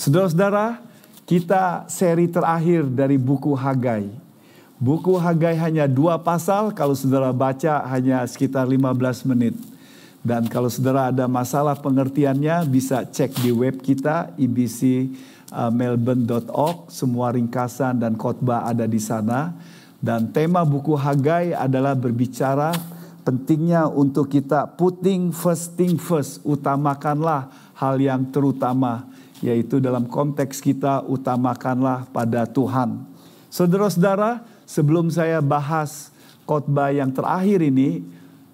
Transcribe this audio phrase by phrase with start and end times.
[0.00, 0.80] Saudara-saudara,
[1.28, 4.08] kita seri terakhir dari buku Hagai.
[4.80, 9.52] Buku Hagai hanya dua pasal, kalau saudara baca hanya sekitar 15 menit.
[10.24, 16.48] Dan kalau saudara ada masalah pengertiannya bisa cek di web kita ibcmelbourne.org.
[16.48, 19.52] Uh, Semua ringkasan dan khotbah ada di sana.
[20.00, 22.72] Dan tema buku Hagai adalah berbicara
[23.20, 26.40] pentingnya untuk kita putting first thing first.
[26.40, 29.09] Utamakanlah hal yang terutama.
[29.40, 33.08] Yaitu dalam konteks kita utamakanlah pada Tuhan.
[33.48, 36.12] Saudara-saudara, sebelum saya bahas
[36.44, 38.04] khotbah yang terakhir ini,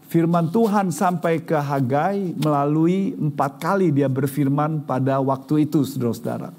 [0.06, 6.54] firman Tuhan sampai ke Hagai melalui empat kali dia berfirman pada waktu itu saudara-saudara.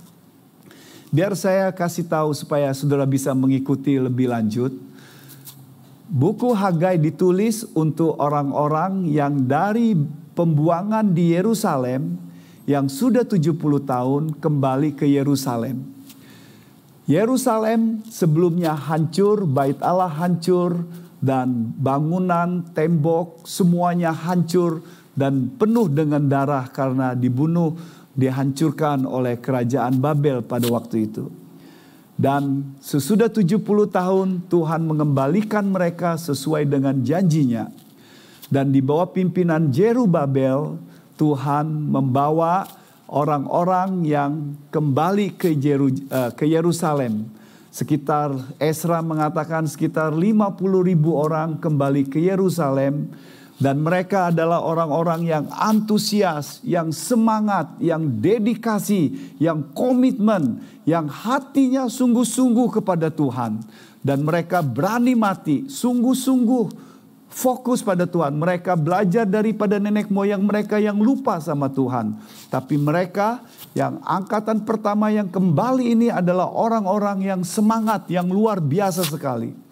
[1.07, 4.75] Biar saya kasih tahu supaya saudara bisa mengikuti lebih lanjut.
[6.07, 9.95] Buku Hagai ditulis untuk orang-orang yang dari
[10.35, 12.26] pembuangan di Yerusalem
[12.67, 13.55] yang sudah 70
[13.87, 15.87] tahun kembali ke Yerusalem.
[17.07, 20.83] Yerusalem sebelumnya hancur, bait Allah hancur,
[21.23, 24.83] dan bangunan, tembok, semuanya hancur
[25.15, 27.73] dan penuh dengan darah karena dibunuh,
[28.13, 31.25] dihancurkan oleh kerajaan Babel pada waktu itu.
[32.17, 33.61] Dan sesudah 70
[33.93, 37.69] tahun Tuhan mengembalikan mereka sesuai dengan janjinya.
[38.49, 40.81] Dan di bawah pimpinan Jeru Babel,
[41.17, 42.63] Tuhan membawa
[43.09, 47.37] orang-orang yang kembali ke, uh, ke Yerusalem
[47.77, 53.13] Sekitar Esra mengatakan sekitar 50 ribu orang kembali ke Yerusalem.
[53.57, 62.81] Dan mereka adalah orang-orang yang antusias, yang semangat, yang dedikasi, yang komitmen, yang hatinya sungguh-sungguh
[62.81, 63.61] kepada Tuhan.
[64.01, 66.86] Dan mereka berani mati, sungguh-sungguh
[67.37, 68.33] fokus pada Tuhan.
[68.33, 72.17] Mereka belajar daripada nenek moyang mereka yang lupa sama Tuhan.
[72.49, 73.45] Tapi mereka
[73.77, 79.66] yang angkatan pertama yang kembali ini adalah orang-orang yang semangat, yang luar biasa sekali.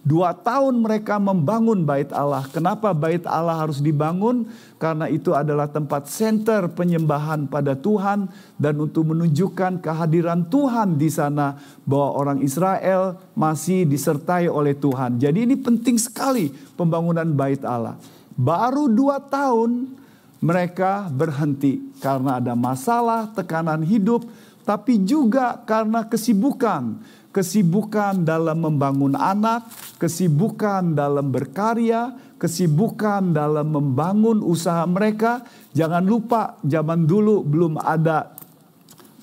[0.00, 2.48] Dua tahun mereka membangun bait Allah.
[2.48, 4.48] Kenapa bait Allah harus dibangun?
[4.80, 11.60] Karena itu adalah tempat center penyembahan pada Tuhan dan untuk menunjukkan kehadiran Tuhan di sana
[11.84, 15.20] bahwa orang Israel masih disertai oleh Tuhan.
[15.20, 16.48] Jadi ini penting sekali
[16.80, 18.00] pembangunan bait Allah.
[18.40, 20.00] Baru dua tahun
[20.40, 24.24] mereka berhenti karena ada masalah, tekanan hidup,
[24.64, 26.96] tapi juga karena kesibukan
[27.30, 29.70] kesibukan dalam membangun anak,
[30.02, 35.46] kesibukan dalam berkarya, kesibukan dalam membangun usaha mereka.
[35.70, 38.34] Jangan lupa, zaman dulu belum ada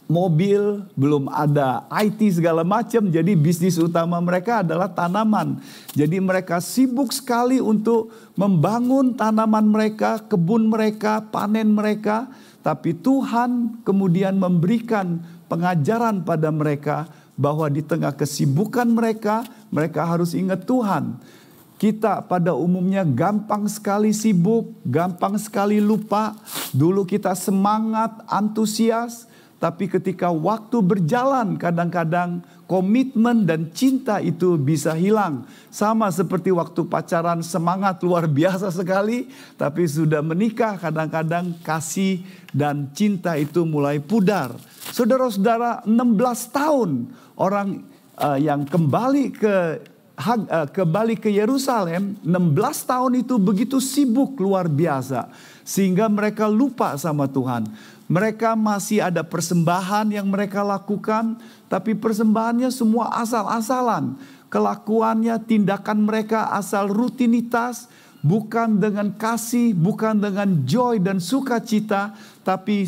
[0.08, 3.12] mobil, belum ada IT segala macam.
[3.12, 5.60] Jadi bisnis utama mereka adalah tanaman.
[5.92, 12.32] Jadi mereka sibuk sekali untuk membangun tanaman mereka, kebun mereka, panen mereka.
[12.64, 17.08] Tapi Tuhan kemudian memberikan pengajaran pada mereka
[17.38, 21.22] bahwa di tengah kesibukan mereka, mereka harus ingat Tuhan.
[21.78, 26.34] Kita pada umumnya gampang sekali sibuk, gampang sekali lupa.
[26.74, 29.30] Dulu kita semangat, antusias,
[29.62, 35.48] tapi ketika waktu berjalan kadang-kadang komitmen dan cinta itu bisa hilang.
[35.72, 43.40] Sama seperti waktu pacaran semangat luar biasa sekali, tapi sudah menikah kadang-kadang kasih dan cinta
[43.40, 44.52] itu mulai pudar.
[44.92, 46.90] Saudara-saudara 16 tahun
[47.40, 47.88] orang
[48.20, 49.56] uh, yang kembali ke
[50.18, 55.30] uh, kembali ke Yerusalem 16 tahun itu begitu sibuk luar biasa
[55.62, 57.70] sehingga mereka lupa sama Tuhan.
[58.08, 61.36] Mereka masih ada persembahan yang mereka lakukan,
[61.68, 64.16] tapi persembahannya semua asal-asalan.
[64.48, 67.92] Kelakuannya, tindakan mereka asal rutinitas,
[68.24, 72.16] bukan dengan kasih, bukan dengan joy dan sukacita,
[72.48, 72.88] tapi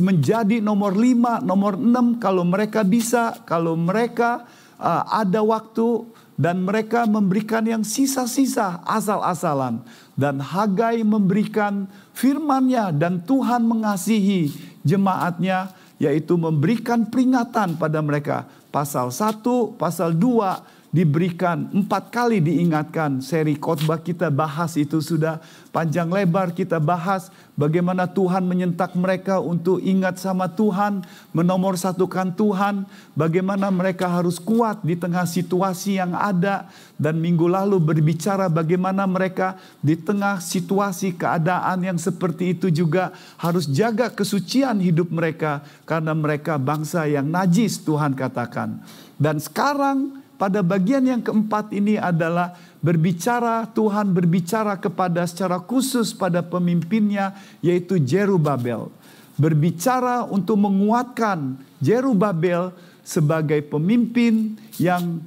[0.00, 4.48] menjadi nomor lima, nomor enam kalau mereka bisa, kalau mereka
[4.80, 6.04] uh, ada waktu
[6.38, 9.82] dan mereka memberikan yang sisa-sisa asal-asalan.
[10.14, 14.54] Dan Hagai memberikan firmannya dan Tuhan mengasihi
[14.86, 18.46] jemaatnya yaitu memberikan peringatan pada mereka.
[18.70, 19.42] Pasal 1,
[19.74, 23.20] pasal 2, diberikan empat kali diingatkan.
[23.20, 29.84] Seri khotbah kita bahas itu sudah panjang lebar kita bahas bagaimana Tuhan menyentak mereka untuk
[29.84, 31.04] ingat sama Tuhan
[31.36, 37.76] menomor satukan Tuhan bagaimana mereka harus kuat di tengah situasi yang ada dan minggu lalu
[37.78, 45.12] berbicara bagaimana mereka di tengah situasi keadaan yang seperti itu juga harus jaga kesucian hidup
[45.12, 48.80] mereka karena mereka bangsa yang najis Tuhan katakan.
[49.18, 56.46] Dan sekarang pada bagian yang keempat ini adalah berbicara Tuhan berbicara kepada secara khusus pada
[56.46, 58.86] pemimpinnya yaitu Jerubabel.
[59.34, 62.70] Berbicara untuk menguatkan Jerubabel
[63.02, 65.18] sebagai pemimpin yang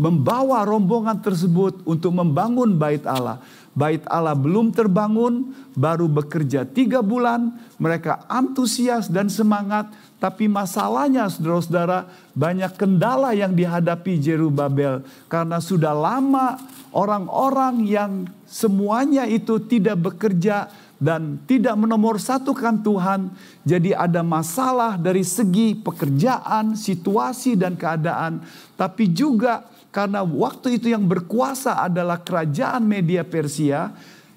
[0.00, 3.44] membawa rombongan tersebut untuk membangun bait Allah.
[3.76, 7.52] Bait Allah belum terbangun, baru bekerja tiga bulan.
[7.76, 12.04] Mereka antusias dan semangat, tapi masalahnya saudara-saudara
[12.36, 15.00] banyak kendala yang dihadapi Jerubabel.
[15.32, 16.60] Karena sudah lama
[16.92, 20.68] orang-orang yang semuanya itu tidak bekerja
[21.00, 23.32] dan tidak menomorsatukan Tuhan.
[23.64, 28.44] Jadi ada masalah dari segi pekerjaan, situasi dan keadaan.
[28.76, 33.88] Tapi juga karena waktu itu yang berkuasa adalah kerajaan media Persia,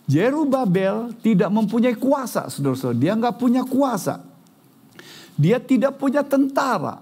[0.07, 3.03] Jerubabel tidak mempunyai kuasa, saudara-saudara.
[3.03, 4.32] Dia nggak punya kuasa.
[5.37, 7.01] Dia tidak punya tentara.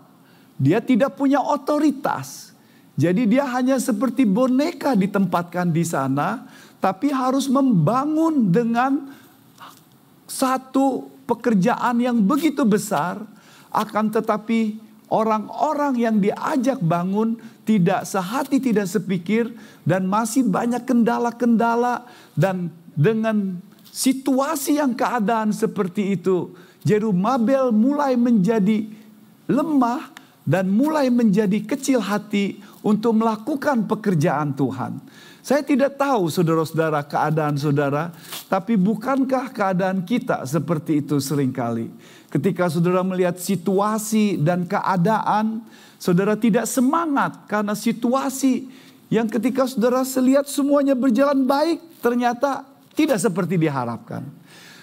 [0.56, 2.54] Dia tidak punya otoritas.
[3.00, 6.46] Jadi dia hanya seperti boneka ditempatkan di sana,
[6.78, 9.10] tapi harus membangun dengan
[10.30, 13.24] satu pekerjaan yang begitu besar,
[13.72, 14.78] akan tetapi
[15.08, 19.52] orang-orang yang diajak bangun tidak sehati, tidak sepikir,
[19.88, 22.04] dan masih banyak kendala-kendala.
[22.36, 23.60] Dan dengan
[23.92, 26.52] situasi yang keadaan seperti itu,
[26.82, 28.90] Jerumabel mulai menjadi
[29.46, 30.10] lemah
[30.42, 34.98] dan mulai menjadi kecil hati untuk melakukan pekerjaan Tuhan.
[35.42, 38.14] Saya tidak tahu saudara-saudara keadaan saudara,
[38.46, 41.90] tapi bukankah keadaan kita seperti itu sering kali?
[42.30, 45.66] Ketika saudara melihat situasi dan keadaan,
[46.02, 48.66] Saudara tidak semangat karena situasi
[49.14, 52.66] yang ketika saudara lihat semuanya berjalan baik, ternyata
[52.98, 54.26] tidak seperti diharapkan.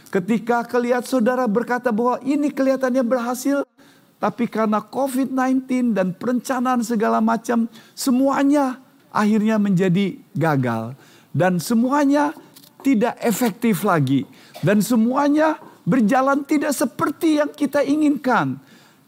[0.09, 3.69] Ketika kelihat saudara berkata bahwa ini kelihatannya berhasil,
[4.17, 8.81] tapi karena COVID-19 dan perencanaan segala macam, semuanya
[9.13, 10.97] akhirnya menjadi gagal.
[11.31, 12.33] Dan semuanya
[12.81, 14.25] tidak efektif lagi.
[14.65, 18.59] Dan semuanya berjalan tidak seperti yang kita inginkan.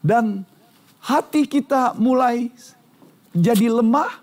[0.04, 0.44] Dan
[1.00, 2.52] hati kita mulai
[3.32, 4.20] jadi lemah,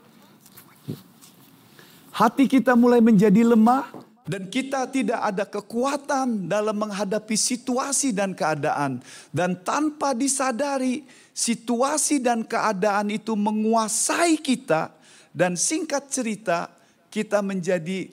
[2.13, 8.99] hati kita mulai menjadi lemah, dan kita tidak ada kekuatan dalam menghadapi situasi dan keadaan,
[9.31, 14.91] dan tanpa disadari, situasi dan keadaan itu menguasai kita,
[15.31, 16.67] dan singkat cerita,
[17.07, 18.11] kita menjadi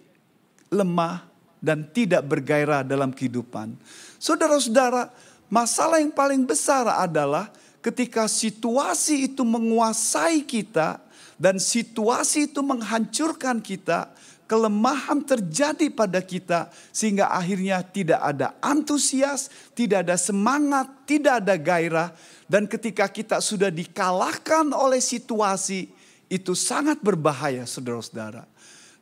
[0.70, 1.26] lemah
[1.58, 3.74] dan tidak bergairah dalam kehidupan.
[4.22, 5.10] Saudara-saudara,
[5.50, 7.50] masalah yang paling besar adalah
[7.82, 11.02] ketika situasi itu menguasai kita
[11.34, 14.14] dan situasi itu menghancurkan kita,
[14.44, 22.08] kelemahan terjadi pada kita sehingga akhirnya tidak ada antusias, tidak ada semangat, tidak ada gairah
[22.44, 25.88] dan ketika kita sudah dikalahkan oleh situasi
[26.28, 28.44] itu sangat berbahaya saudara-saudara.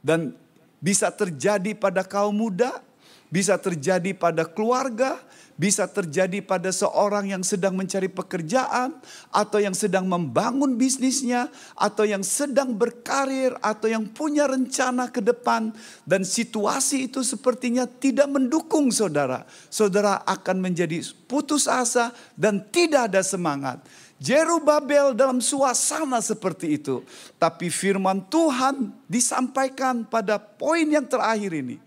[0.02, 0.34] Dan
[0.82, 2.82] bisa terjadi pada kaum muda,
[3.30, 5.18] bisa terjadi pada keluarga,
[5.56, 8.96] bisa terjadi pada seorang yang sedang mencari pekerjaan,
[9.32, 15.72] atau yang sedang membangun bisnisnya, atau yang sedang berkarir, atau yang punya rencana ke depan,
[16.08, 19.44] dan situasi itu sepertinya tidak mendukung saudara.
[19.68, 23.80] Saudara akan menjadi putus asa dan tidak ada semangat.
[24.22, 27.02] Jerubabel dalam suasana seperti itu.
[27.42, 31.82] Tapi firman Tuhan disampaikan pada poin yang terakhir ini.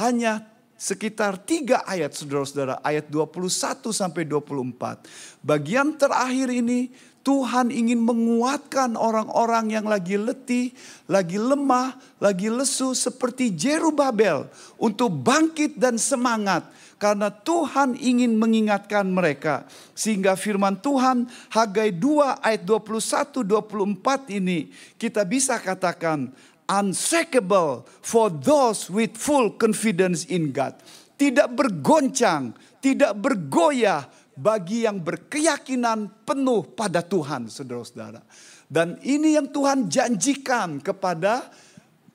[0.00, 5.42] Hanya sekitar tiga ayat saudara-saudara, ayat 21 sampai 24.
[5.42, 6.92] Bagian terakhir ini
[7.26, 10.70] Tuhan ingin menguatkan orang-orang yang lagi letih,
[11.10, 14.46] lagi lemah, lagi lesu seperti Jerubabel
[14.78, 16.62] untuk bangkit dan semangat
[17.02, 25.26] karena Tuhan ingin mengingatkan mereka sehingga firman Tuhan Hagai 2 ayat 21 24 ini kita
[25.28, 26.32] bisa katakan
[26.68, 30.74] unshakable for those with full confidence in God.
[31.16, 34.04] Tidak bergoncang, tidak bergoyah
[34.36, 38.20] bagi yang berkeyakinan penuh pada Tuhan, saudara-saudara.
[38.68, 41.48] Dan ini yang Tuhan janjikan kepada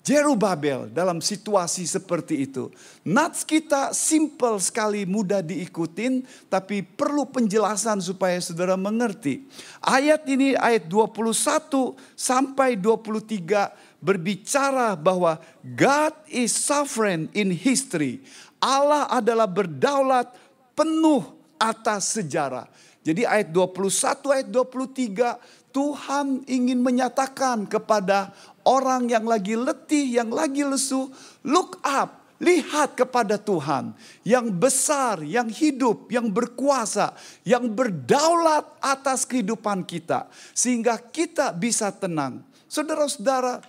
[0.02, 2.74] Jerubabel dalam situasi seperti itu.
[3.06, 9.46] Nats kita simple sekali mudah diikutin tapi perlu penjelasan supaya saudara mengerti.
[9.78, 18.26] Ayat ini ayat 21 sampai 23 berbicara bahwa God is sovereign in history.
[18.58, 20.34] Allah adalah berdaulat
[20.74, 21.22] penuh
[21.62, 22.66] atas sejarah.
[23.02, 28.36] Jadi ayat 21 ayat 23 Tuhan ingin menyatakan kepada
[28.68, 31.10] orang yang lagi letih, yang lagi lesu,
[31.48, 33.96] look up, lihat kepada Tuhan
[34.28, 37.16] yang besar, yang hidup, yang berkuasa,
[37.48, 42.44] yang berdaulat atas kehidupan kita, sehingga kita bisa tenang.
[42.68, 43.64] Saudara-saudara,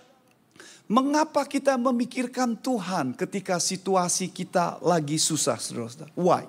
[0.87, 6.11] mengapa kita memikirkan Tuhan ketika situasi kita lagi susah, saudara-saudara?
[6.15, 6.43] Why?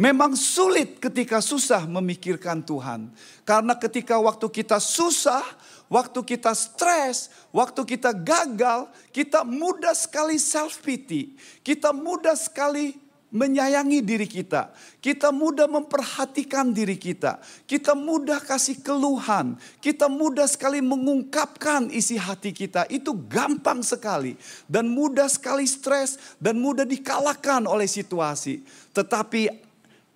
[0.00, 3.12] Memang sulit ketika susah memikirkan Tuhan.
[3.44, 5.44] Karena ketika waktu kita susah,
[5.92, 11.36] waktu kita stres, waktu kita gagal, kita mudah sekali self pity.
[11.60, 12.96] Kita mudah sekali
[13.30, 14.74] menyayangi diri kita.
[14.98, 17.38] Kita mudah memperhatikan diri kita.
[17.64, 19.54] Kita mudah kasih keluhan.
[19.78, 22.90] Kita mudah sekali mengungkapkan isi hati kita.
[22.90, 24.34] Itu gampang sekali.
[24.66, 28.62] Dan mudah sekali stres dan mudah dikalahkan oleh situasi.
[28.92, 29.70] Tetapi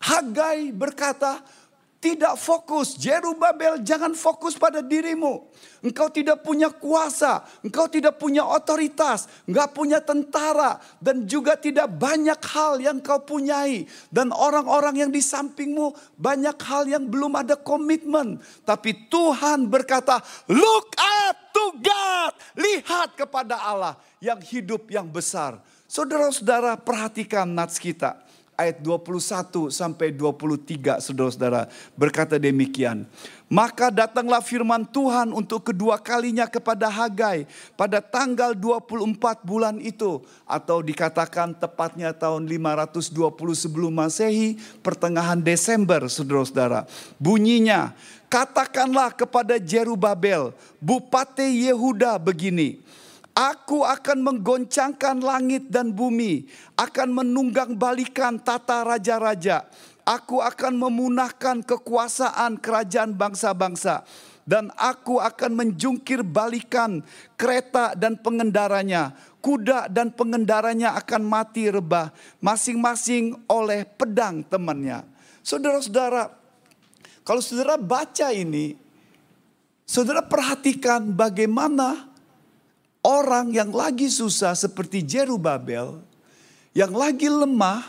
[0.05, 1.41] Hagai berkata,
[2.05, 3.01] tidak fokus.
[3.01, 5.49] Jerubabel jangan fokus pada dirimu.
[5.81, 12.37] Engkau tidak punya kuasa, engkau tidak punya otoritas, enggak punya tentara dan juga tidak banyak
[12.37, 18.41] hal yang kau punyai dan orang-orang yang di sampingmu banyak hal yang belum ada komitmen.
[18.65, 25.61] Tapi Tuhan berkata, "Look up to God." Lihat kepada Allah yang hidup yang besar.
[25.89, 31.67] Saudara-saudara, perhatikan nats kita ayat 21 sampai 23 saudara-saudara
[31.99, 33.07] berkata demikian.
[33.45, 37.45] Maka datanglah firman Tuhan untuk kedua kalinya kepada Hagai
[37.77, 43.15] pada tanggal 24 bulan itu atau dikatakan tepatnya tahun 520
[43.55, 46.89] sebelum Masehi pertengahan Desember saudara-saudara.
[47.21, 47.95] Bunyinya,
[48.33, 50.51] katakanlah kepada Jerubabel,
[50.83, 52.83] Bupati Yehuda begini,
[53.35, 56.47] Aku akan menggoncangkan langit dan bumi,
[56.79, 59.67] akan menunggang balikan tata raja-raja.
[60.07, 64.07] Aku akan memunahkan kekuasaan kerajaan bangsa-bangsa
[64.45, 67.03] dan aku akan menjungkir balikan
[67.35, 69.17] kereta dan pengendaranya.
[69.43, 75.05] Kuda dan pengendaranya akan mati rebah masing-masing oleh pedang temannya.
[75.45, 76.33] Saudara-saudara,
[77.27, 78.73] kalau saudara baca ini,
[79.85, 82.14] saudara perhatikan bagaimana
[83.05, 86.01] orang yang lagi susah seperti Jerubabel,
[86.73, 87.85] yang lagi lemah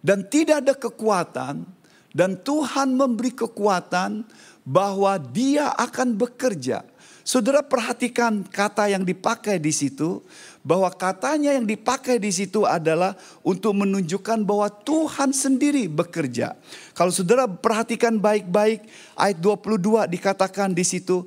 [0.00, 1.66] dan tidak ada kekuatan,
[2.14, 4.24] dan Tuhan memberi kekuatan
[4.62, 6.86] bahwa Dia akan bekerja.
[7.26, 10.24] Saudara perhatikan kata yang dipakai di situ,
[10.68, 16.56] bahwa katanya yang dipakai di situ adalah untuk menunjukkan bahwa Tuhan sendiri bekerja.
[16.92, 18.84] Kalau saudara perhatikan baik-baik
[19.16, 21.24] ayat 22 dikatakan di situ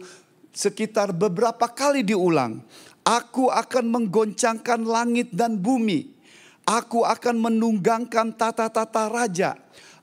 [0.54, 2.62] sekitar beberapa kali diulang.
[3.02, 6.14] Aku akan menggoncangkan langit dan bumi.
[6.70, 9.58] Aku akan menunggangkan tata-tata raja.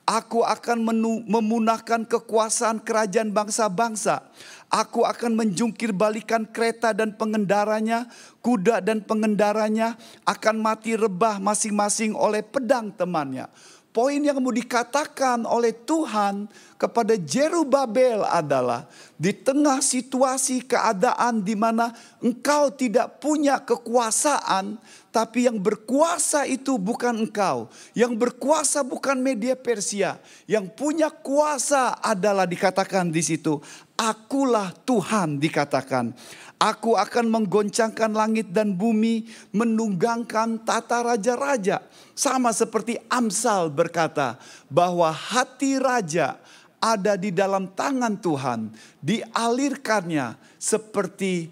[0.09, 0.81] Aku akan
[1.29, 4.25] memunahkan kekuasaan kerajaan bangsa-bangsa.
[4.67, 8.09] Aku akan menjungkir balikan kereta dan pengendaranya,
[8.41, 13.45] kuda dan pengendaranya akan mati rebah masing-masing oleh pedang temannya.
[13.89, 16.45] Poin yang mau dikatakan oleh Tuhan
[16.77, 18.85] kepada Jerubabel adalah
[19.17, 21.89] di tengah situasi keadaan di mana
[22.21, 24.77] engkau tidak punya kekuasaan,
[25.09, 27.65] tapi yang berkuasa itu bukan engkau,
[27.97, 33.57] yang berkuasa bukan media Persia, yang punya kuasa adalah dikatakan di situ,
[33.97, 36.13] akulah Tuhan dikatakan.
[36.59, 41.79] Aku akan menggoncangkan langit dan bumi, menunggangkan tata raja-raja.
[42.11, 44.35] Sama seperti Amsal berkata
[44.67, 46.35] bahwa hati raja
[46.83, 51.47] ada di dalam tangan Tuhan, dialirkannya seperti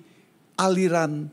[0.59, 1.31] aliran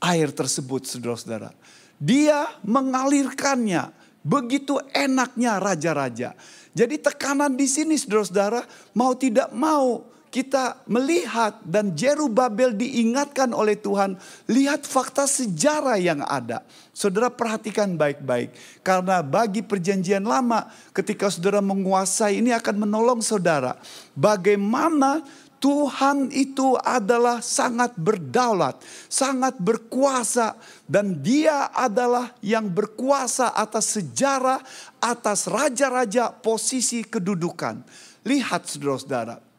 [0.00, 1.52] air tersebut, saudara-saudara.
[2.00, 3.92] Dia mengalirkannya
[4.24, 6.32] begitu enaknya raja-raja.
[6.72, 8.64] Jadi tekanan di sini, saudara-saudara,
[8.96, 14.14] mau tidak mau kita melihat dan Jerubabel diingatkan oleh Tuhan,
[14.46, 16.62] lihat fakta sejarah yang ada.
[16.94, 18.54] Saudara perhatikan baik-baik,
[18.86, 23.74] karena bagi perjanjian lama ketika saudara menguasai ini akan menolong saudara.
[24.14, 25.26] Bagaimana
[25.60, 28.80] Tuhan itu adalah sangat berdaulat,
[29.12, 30.56] sangat berkuasa,
[30.88, 34.64] dan Dia adalah yang berkuasa atas sejarah,
[35.02, 37.84] atas raja-raja, posisi kedudukan.
[38.24, 39.49] Lihat, saudara-saudara,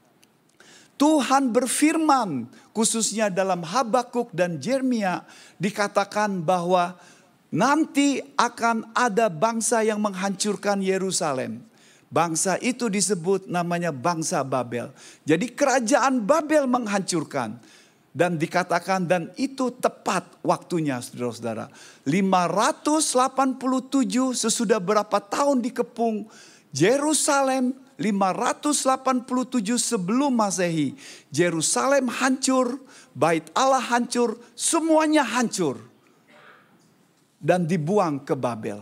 [1.01, 2.45] Tuhan berfirman
[2.77, 5.25] khususnya dalam Habakuk dan Jeremia
[5.57, 6.93] dikatakan bahwa
[7.49, 11.65] nanti akan ada bangsa yang menghancurkan Yerusalem.
[12.13, 14.93] Bangsa itu disebut namanya bangsa Babel.
[15.25, 17.57] Jadi kerajaan Babel menghancurkan.
[18.11, 21.71] Dan dikatakan dan itu tepat waktunya saudara-saudara.
[22.03, 23.07] 587
[24.35, 26.27] sesudah berapa tahun dikepung
[26.75, 30.97] Yerusalem 587 sebelum Masehi,
[31.29, 32.81] Yerusalem hancur,
[33.13, 35.77] bait Allah hancur, semuanya hancur
[37.37, 38.81] dan dibuang ke Babel.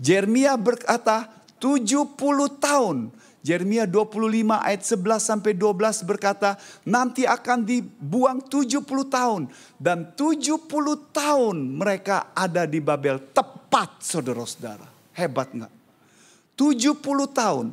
[0.00, 1.28] Jeremia berkata
[1.60, 2.16] 70
[2.60, 3.12] tahun.
[3.38, 10.68] Jeremia 25 ayat 11 sampai 12 berkata nanti akan dibuang 70 tahun dan 70
[11.14, 14.84] tahun mereka ada di Babel tepat saudara-saudara.
[15.14, 15.77] Hebat nggak?
[16.58, 16.98] 70
[17.30, 17.70] tahun.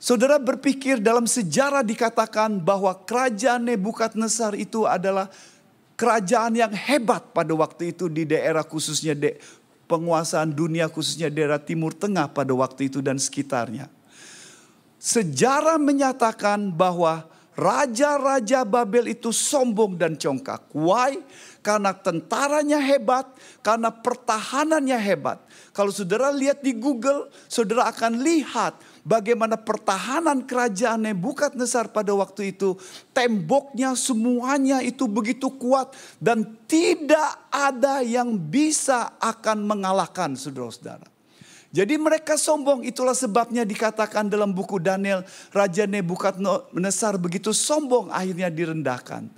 [0.00, 5.28] Saudara berpikir dalam sejarah dikatakan bahwa kerajaan Nebukadnezar itu adalah
[6.00, 9.36] kerajaan yang hebat pada waktu itu di daerah khususnya de,
[9.84, 13.92] penguasaan dunia khususnya daerah Timur Tengah pada waktu itu dan sekitarnya.
[14.96, 17.28] Sejarah menyatakan bahwa
[17.58, 20.70] raja-raja Babel itu sombong dan congkak.
[20.74, 21.18] Why?
[21.60, 23.28] Karena tentaranya hebat,
[23.60, 25.38] karena pertahanannya hebat.
[25.76, 32.80] Kalau saudara lihat di Google, saudara akan lihat bagaimana pertahanan kerajaan Nebukadnezar pada waktu itu
[33.12, 41.19] temboknya semuanya itu begitu kuat dan tidak ada yang bisa akan mengalahkan saudara-saudara.
[41.70, 45.22] Jadi mereka sombong itulah sebabnya dikatakan dalam buku Daniel
[45.54, 49.30] Raja Nebukadnezar begitu sombong akhirnya direndahkan.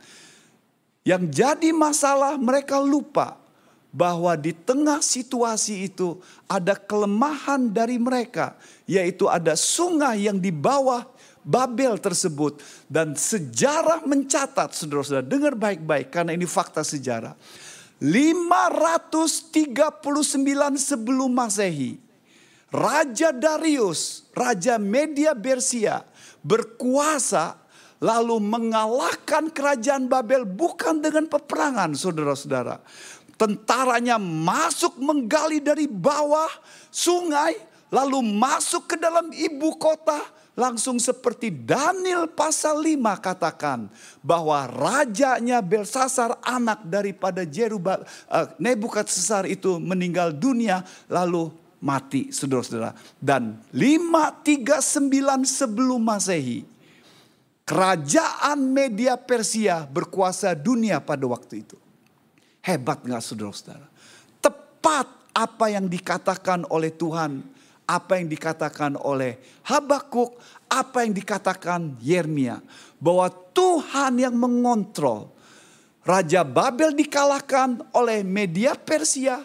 [1.05, 3.37] Yang jadi masalah mereka lupa
[3.93, 6.17] bahwa di tengah situasi itu
[6.49, 8.57] ada kelemahan dari mereka,
[8.89, 11.05] yaitu ada sungai yang di bawah
[11.43, 17.35] Babel tersebut dan sejarah mencatat saudara-saudara dengar baik-baik karena ini fakta sejarah.
[18.01, 19.75] 539
[20.79, 22.12] sebelum Masehi
[22.73, 26.01] Raja Darius, Raja Media Persia
[26.41, 27.61] berkuasa
[28.01, 32.81] lalu mengalahkan kerajaan Babel bukan dengan peperangan saudara-saudara.
[33.37, 36.49] Tentaranya masuk menggali dari bawah
[36.89, 37.55] sungai,
[37.93, 40.19] lalu masuk ke dalam ibu kota,
[40.53, 43.89] langsung seperti Daniel pasal 5 katakan
[44.21, 53.59] bahwa rajanya Belsasar anak daripada Jerubal uh, Nebukadnezar itu meninggal dunia lalu mati saudara-saudara dan
[53.75, 55.03] 539
[55.43, 56.63] sebelum Masehi
[57.67, 61.83] kerajaan media Persia berkuasa dunia pada waktu itu
[62.63, 63.87] Hebat nggak saudara-saudara?
[64.39, 67.43] Tepat apa yang dikatakan oleh Tuhan,
[67.91, 70.39] apa yang dikatakan oleh Habakuk,
[70.71, 72.63] apa yang dikatakan Yeremia.
[73.03, 75.35] Bahwa Tuhan yang mengontrol.
[76.07, 79.43] Raja Babel dikalahkan oleh media Persia.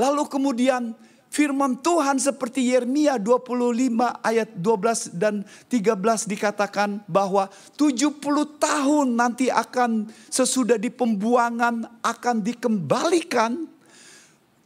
[0.00, 0.96] Lalu kemudian
[1.36, 3.92] firman Tuhan seperti Yeremia 25
[4.24, 8.24] ayat 12 dan 13 dikatakan bahwa 70
[8.56, 13.68] tahun nanti akan sesudah di pembuangan akan dikembalikan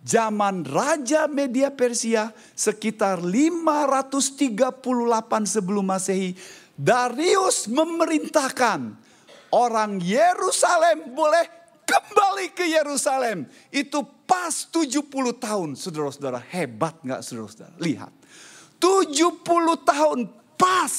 [0.07, 4.79] zaman Raja Media Persia sekitar 538
[5.51, 6.39] sebelum Masehi
[6.79, 8.95] Darius memerintahkan
[9.51, 11.60] orang Yerusalem boleh
[11.91, 13.51] kembali ke Yerusalem.
[13.75, 16.39] Itu pas 70 tahun saudara-saudara.
[16.39, 17.75] Hebat nggak saudara-saudara?
[17.83, 18.13] Lihat.
[18.79, 19.37] 70
[19.85, 20.95] tahun pas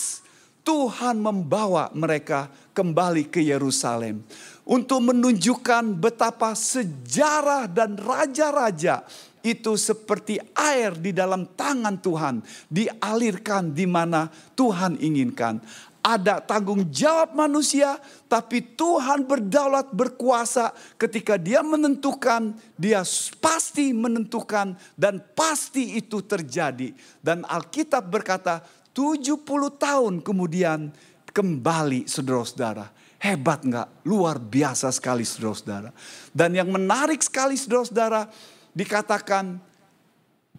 [0.62, 4.22] Tuhan membawa mereka kembali ke Yerusalem.
[4.62, 9.02] Untuk menunjukkan betapa sejarah dan raja-raja
[9.42, 12.46] itu seperti air di dalam tangan Tuhan.
[12.70, 15.58] Dialirkan di mana Tuhan inginkan
[16.02, 23.06] ada tanggung jawab manusia, tapi Tuhan berdaulat berkuasa ketika Dia menentukan, Dia
[23.38, 26.92] pasti menentukan dan pasti itu terjadi.
[27.22, 29.46] Dan Alkitab berkata 70
[29.78, 30.92] tahun kemudian
[31.32, 32.92] kembali saudara-saudara.
[33.22, 34.04] Hebat nggak?
[34.10, 35.94] Luar biasa sekali saudara-saudara.
[36.34, 38.26] Dan yang menarik sekali saudara-saudara
[38.74, 39.62] dikatakan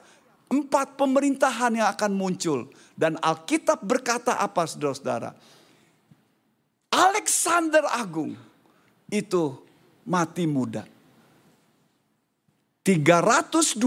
[0.51, 2.67] empat pemerintahan yang akan muncul.
[2.95, 5.31] Dan Alkitab berkata apa saudara-saudara?
[6.91, 8.35] Alexander Agung
[9.07, 9.55] itu
[10.03, 10.83] mati muda.
[12.81, 13.77] 323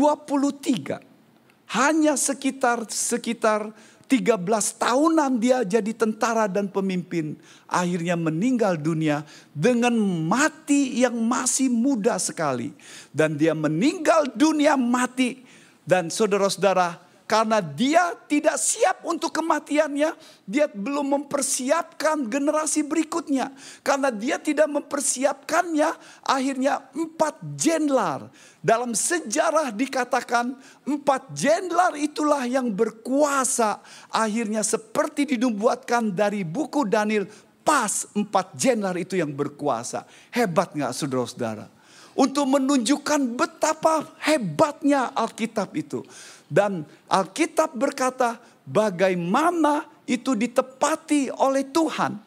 [1.75, 3.75] hanya sekitar sekitar
[4.07, 4.39] 13
[4.79, 7.35] tahunan dia jadi tentara dan pemimpin.
[7.67, 9.97] Akhirnya meninggal dunia dengan
[10.29, 12.77] mati yang masih muda sekali.
[13.11, 15.43] Dan dia meninggal dunia mati.
[15.83, 17.01] Dan saudara-saudara
[17.35, 20.15] karena dia tidak siap untuk kematiannya,
[20.47, 23.51] dia belum mempersiapkan generasi berikutnya.
[23.83, 28.31] Karena dia tidak mempersiapkannya, akhirnya empat jenderal.
[28.63, 30.55] Dalam sejarah dikatakan
[30.87, 33.83] empat jenderal itulah yang berkuasa.
[34.15, 37.27] Akhirnya seperti dinubuatkan dari buku Daniel,
[37.67, 40.07] pas empat jenderal itu yang berkuasa.
[40.31, 41.67] Hebat nggak saudara-saudara?
[42.15, 46.07] Untuk menunjukkan betapa hebatnya Alkitab itu.
[46.49, 52.21] Dan Alkitab berkata bagaimana itu ditepati oleh Tuhan.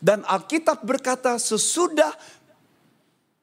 [0.00, 2.16] Dan Alkitab berkata sesudah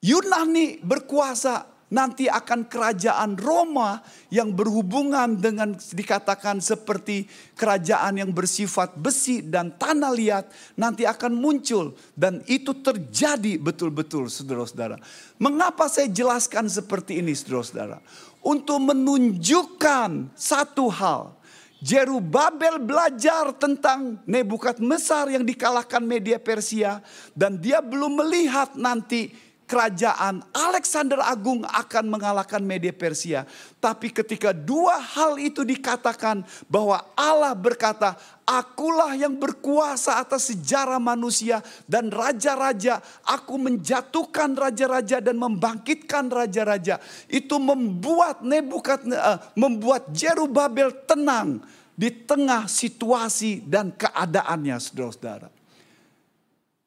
[0.02, 7.24] Yunani berkuasa nanti akan kerajaan Roma yang berhubungan dengan dikatakan seperti
[7.56, 10.44] kerajaan yang bersifat besi dan tanah liat
[10.76, 15.00] nanti akan muncul dan itu terjadi betul-betul saudara-saudara.
[15.40, 18.04] Mengapa saya jelaskan seperti ini saudara-saudara?
[18.48, 21.36] Untuk menunjukkan satu hal.
[21.84, 27.04] Jerubabel belajar tentang Nebukadnezar yang dikalahkan media Persia
[27.36, 29.30] dan dia belum melihat nanti
[29.68, 33.44] kerajaan Alexander Agung akan mengalahkan media Persia.
[33.76, 36.40] Tapi ketika dua hal itu dikatakan
[36.72, 38.16] bahwa Allah berkata,
[38.48, 43.04] akulah yang berkuasa atas sejarah manusia dan raja-raja.
[43.28, 46.96] Aku menjatuhkan raja-raja dan membangkitkan raja-raja.
[47.28, 51.60] Itu membuat Nebukadnezar, uh, membuat Jerubabel tenang
[51.92, 55.50] di tengah situasi dan keadaannya saudara-saudara.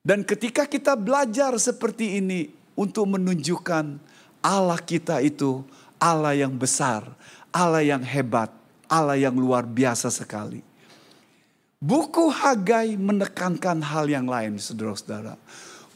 [0.02, 3.99] Dan ketika kita belajar seperti ini, untuk menunjukkan
[4.41, 5.62] Allah kita itu
[6.01, 7.05] Allah yang besar,
[7.53, 8.49] Allah yang hebat,
[8.89, 10.65] Allah yang luar biasa sekali.
[11.81, 15.34] Buku Hagai menekankan hal yang lain, saudara-saudara.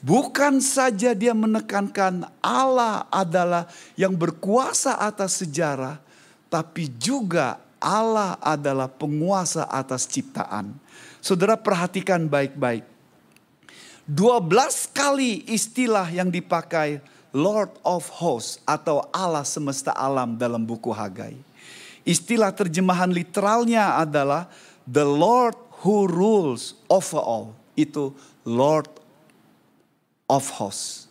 [0.05, 3.65] Bukan saja dia menekankan Allah adalah
[3.97, 5.97] yang berkuasa atas sejarah,
[6.49, 10.77] tapi juga Allah adalah penguasa atas ciptaan.
[11.21, 12.85] Saudara perhatikan baik-baik
[14.05, 17.01] 12 kali istilah yang dipakai
[17.33, 21.33] Lord of Hosts atau Allah semesta alam dalam buku Hagai.
[22.05, 24.45] Istilah terjemahan literalnya adalah
[24.85, 27.57] the Lord who rules over all.
[27.73, 28.13] Itu
[28.45, 28.85] Lord
[30.29, 31.09] of Hosts.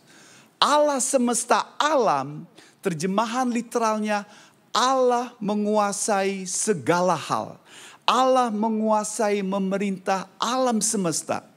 [0.55, 2.47] Allah semesta alam
[2.79, 4.23] terjemahan literalnya
[4.71, 7.59] Allah menguasai segala hal.
[8.07, 11.54] Allah menguasai memerintah alam semesta.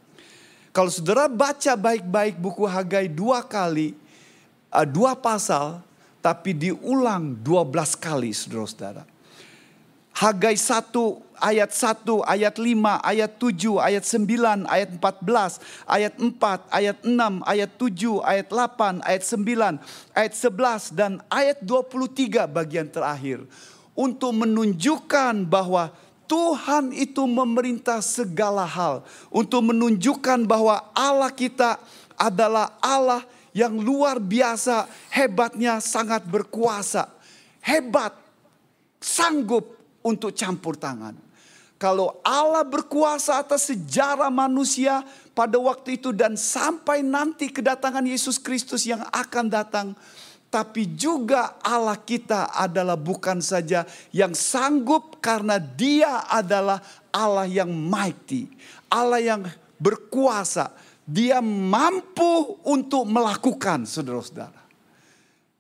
[0.73, 3.97] Kalau saudara baca baik-baik buku Hagai dua kali,
[4.71, 5.81] uh, dua pasal,
[6.21, 9.07] tapi diulang dua belas kali saudara-saudara.
[10.19, 10.91] Hagai 1
[11.39, 12.67] ayat 1, ayat 5,
[13.07, 19.23] ayat 7, ayat 9, ayat 14, ayat 4, ayat 6, ayat 7, ayat 8, ayat
[19.23, 19.79] 9,
[20.19, 23.47] ayat 11 dan ayat 23 bagian terakhir
[23.95, 25.95] untuk menunjukkan bahwa
[26.29, 29.01] Tuhan itu memerintah segala hal
[29.33, 31.81] untuk menunjukkan bahwa Allah kita
[32.21, 33.25] adalah Allah
[33.57, 37.09] yang luar biasa, hebatnya sangat berkuasa,
[37.65, 38.13] hebat,
[39.01, 39.73] sanggup
[40.05, 41.17] untuk campur tangan.
[41.79, 48.83] Kalau Allah berkuasa atas sejarah manusia pada waktu itu dan sampai nanti kedatangan Yesus Kristus
[48.83, 49.95] yang akan datang,
[50.49, 56.81] tapi juga Allah kita adalah bukan saja yang sanggup karena dia adalah
[57.13, 58.49] Allah yang mighty.
[58.89, 59.45] Allah yang
[59.77, 60.73] berkuasa.
[61.05, 64.61] Dia mampu untuk melakukan saudara-saudara.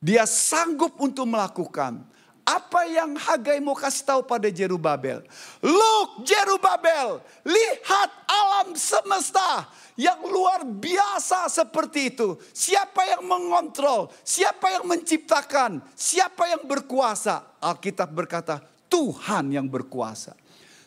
[0.01, 2.08] Dia sanggup untuk melakukan.
[2.48, 5.20] Apa yang Hagai mau kasih tahu pada Jerubabel?
[5.61, 9.68] Look Jerubabel, lihat alam semesta
[10.00, 12.40] yang luar biasa seperti itu.
[12.56, 14.08] Siapa yang mengontrol?
[14.24, 15.84] Siapa yang menciptakan?
[15.92, 17.44] Siapa yang berkuasa?
[17.61, 20.32] Alkitab berkata, Tuhan yang berkuasa.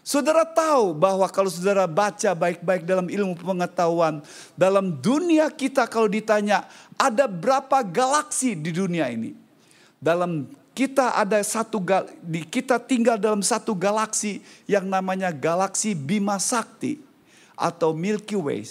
[0.02, 4.26] Saudara tahu bahwa kalau saudara baca baik-baik dalam ilmu pengetahuan,
[4.58, 6.66] dalam dunia kita kalau ditanya
[6.98, 9.38] ada berapa galaksi di dunia ini?
[10.02, 10.50] Dalam
[10.82, 11.78] kita ada satu
[12.50, 16.98] kita tinggal dalam satu galaksi yang namanya galaksi Bima Sakti
[17.54, 18.66] atau Milky Way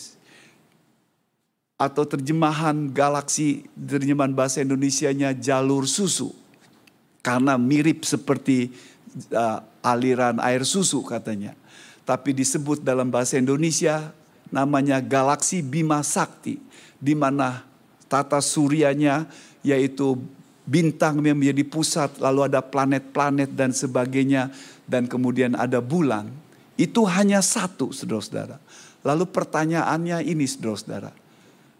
[1.78, 6.34] atau terjemahan galaksi terjemahan bahasa Indonesianya jalur susu.
[7.22, 8.74] Karena mirip seperti
[9.30, 11.54] uh, aliran air susu katanya.
[12.02, 14.10] Tapi disebut dalam bahasa Indonesia
[14.50, 16.58] namanya galaksi Bima Sakti
[16.98, 17.62] di mana
[18.10, 19.30] tata suryanya
[19.62, 20.18] yaitu
[20.70, 24.54] bintang yang menjadi pusat, lalu ada planet-planet dan sebagainya,
[24.86, 26.30] dan kemudian ada bulan.
[26.78, 28.62] Itu hanya satu, saudara-saudara.
[29.02, 31.10] Lalu pertanyaannya ini, saudara-saudara.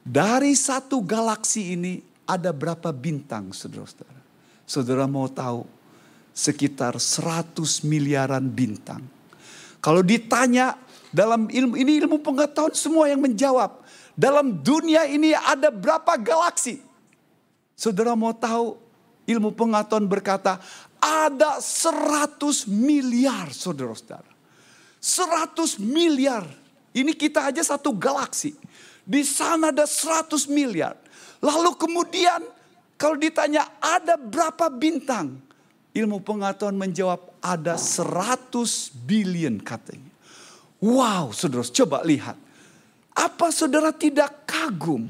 [0.03, 4.19] Dari satu galaksi ini ada berapa bintang, saudara-saudara?
[4.67, 5.63] Saudara mau tahu?
[6.35, 9.03] Sekitar 100 miliaran bintang.
[9.79, 10.75] Kalau ditanya
[11.11, 13.83] dalam ilmu ini ilmu pengetahuan semua yang menjawab.
[14.15, 16.90] Dalam dunia ini ada berapa galaksi?
[17.81, 18.77] Saudara mau tahu
[19.25, 20.61] ilmu pengetahuan berkata
[21.01, 24.29] ada 100 miliar saudara-saudara.
[25.01, 26.45] 100 miliar.
[26.93, 28.53] Ini kita aja satu galaksi.
[29.01, 30.93] Di sana ada 100 miliar.
[31.41, 32.45] Lalu kemudian
[33.01, 35.41] kalau ditanya ada berapa bintang?
[35.97, 40.13] Ilmu pengetahuan menjawab ada 100 billion katanya.
[40.85, 42.37] Wow saudara coba lihat.
[43.17, 45.09] Apa saudara tidak kagum?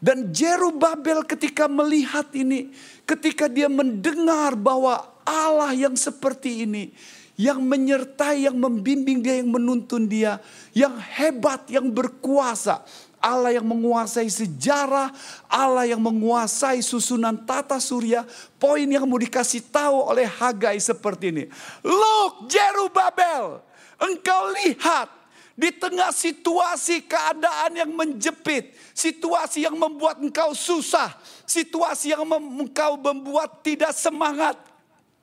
[0.00, 2.72] Dan Jerubabel ketika melihat ini,
[3.04, 6.88] ketika dia mendengar bahwa Allah yang seperti ini,
[7.36, 10.40] yang menyertai, yang membimbing dia, yang menuntun dia,
[10.72, 12.80] yang hebat, yang berkuasa.
[13.20, 15.12] Allah yang menguasai sejarah,
[15.44, 18.24] Allah yang menguasai susunan tata surya.
[18.56, 21.44] Poin yang mau dikasih tahu oleh Hagai seperti ini.
[21.84, 23.60] Look Jerubabel,
[24.00, 25.19] engkau lihat
[25.60, 31.12] di tengah situasi keadaan yang menjepit, situasi yang membuat engkau susah,
[31.44, 32.24] situasi yang
[32.64, 34.56] engkau membuat tidak semangat,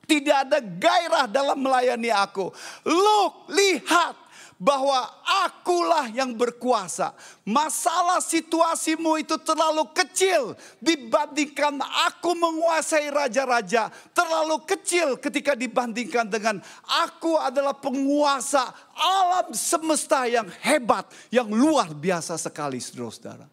[0.06, 2.54] tidak ada gairah dalam melayani aku.
[2.86, 4.14] Look, lihat,
[4.58, 5.06] bahwa
[5.46, 7.14] akulah yang berkuasa.
[7.46, 11.78] Masalah situasimu itu terlalu kecil dibandingkan
[12.10, 13.86] aku menguasai raja-raja.
[14.10, 16.58] Terlalu kecil ketika dibandingkan dengan
[17.06, 23.46] aku adalah penguasa alam semesta yang hebat, yang luar biasa sekali saudara-saudara.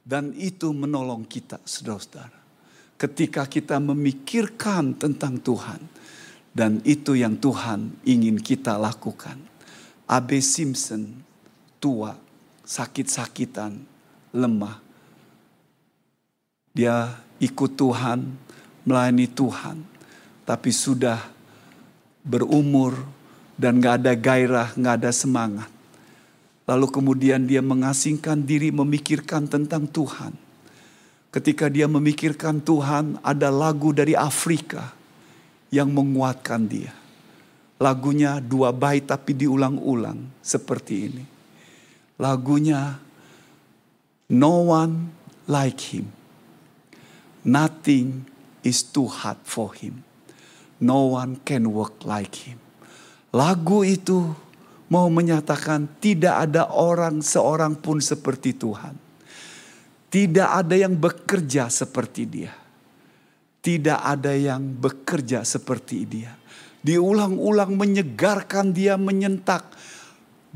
[0.00, 2.48] Dan itu menolong kita saudara-saudara.
[2.96, 6.08] Ketika kita memikirkan tentang Tuhan.
[6.56, 9.36] Dan itu yang Tuhan ingin kita lakukan
[10.06, 11.18] Abe Simpson
[11.82, 12.14] tua,
[12.62, 13.74] sakit-sakitan,
[14.30, 14.78] lemah.
[16.70, 17.10] Dia
[17.42, 18.22] ikut Tuhan,
[18.86, 19.82] melayani Tuhan,
[20.46, 21.18] tapi sudah
[22.22, 22.94] berumur
[23.58, 25.70] dan gak ada gairah, gak ada semangat.
[26.70, 30.38] Lalu kemudian dia mengasingkan diri memikirkan tentang Tuhan.
[31.34, 34.94] Ketika dia memikirkan Tuhan, ada lagu dari Afrika
[35.74, 37.05] yang menguatkan dia
[37.76, 41.24] Lagunya dua bait tapi diulang-ulang seperti ini.
[42.16, 43.06] Lagunya
[44.26, 45.14] No one
[45.46, 46.10] like him.
[47.46, 48.26] Nothing
[48.66, 50.02] is too hard for him.
[50.82, 52.58] No one can work like him.
[53.30, 54.34] Lagu itu
[54.90, 58.98] mau menyatakan tidak ada orang seorang pun seperti Tuhan.
[60.10, 62.54] Tidak ada yang bekerja seperti dia.
[63.62, 66.34] Tidak ada yang bekerja seperti dia
[66.86, 69.74] diulang-ulang menyegarkan dia menyentak.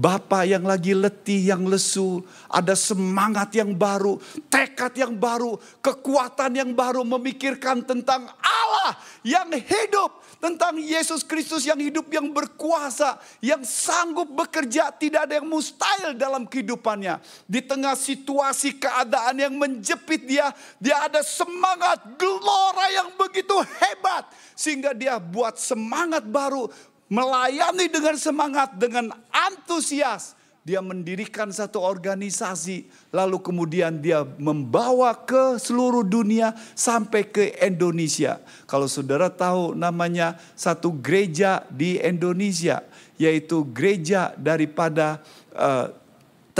[0.00, 4.16] Bapak yang lagi letih, yang lesu, ada semangat yang baru,
[4.48, 11.76] tekad yang baru, kekuatan yang baru memikirkan tentang Allah yang hidup, tentang Yesus Kristus yang
[11.76, 17.20] hidup, yang berkuasa, yang sanggup bekerja, tidak ada yang mustahil dalam kehidupannya.
[17.44, 20.48] Di tengah situasi keadaan yang menjepit dia,
[20.80, 24.26] dia ada semangat gelora yang begitu hebat
[24.56, 26.72] sehingga dia buat semangat baru
[27.12, 30.39] melayani dengan semangat, dengan antusias.
[30.60, 32.84] Dia mendirikan satu organisasi,
[33.16, 38.36] lalu kemudian dia membawa ke seluruh dunia sampai ke Indonesia.
[38.68, 42.84] Kalau saudara tahu namanya satu gereja di Indonesia,
[43.16, 45.24] yaitu gereja daripada
[45.56, 45.96] uh,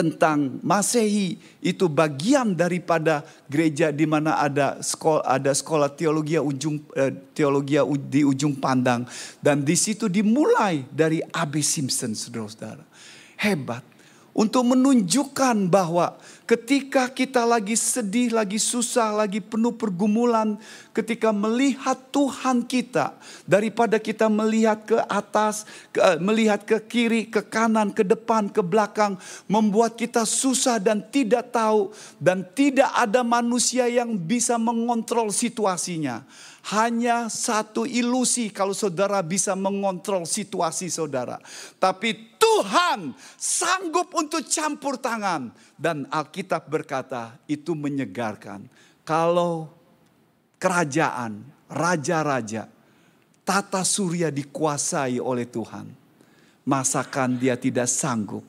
[0.01, 7.13] tentang Masehi itu bagian daripada gereja di mana ada sekolah ada sekolah teologi ujung eh,
[7.37, 7.77] teologi
[8.09, 9.05] di ujung pandang
[9.45, 12.87] dan di situ dimulai dari AB Simpson saudara-saudara.
[13.41, 13.81] Hebat
[14.31, 16.15] untuk menunjukkan bahwa
[16.47, 20.55] ketika kita lagi sedih, lagi susah, lagi penuh pergumulan,
[20.95, 27.43] ketika melihat Tuhan kita, daripada kita melihat ke atas, ke, eh, melihat ke kiri, ke
[27.43, 29.19] kanan, ke depan, ke belakang,
[29.51, 31.91] membuat kita susah dan tidak tahu,
[32.23, 36.23] dan tidak ada manusia yang bisa mengontrol situasinya.
[36.71, 41.43] Hanya satu ilusi kalau saudara bisa mengontrol situasi saudara.
[41.83, 45.51] Tapi Tuhan sanggup untuk campur tangan.
[45.75, 48.71] Dan Alkitab berkata itu menyegarkan.
[49.03, 49.73] Kalau
[50.63, 52.71] kerajaan, raja-raja,
[53.43, 55.91] tata surya dikuasai oleh Tuhan.
[56.63, 58.47] Masakan dia tidak sanggup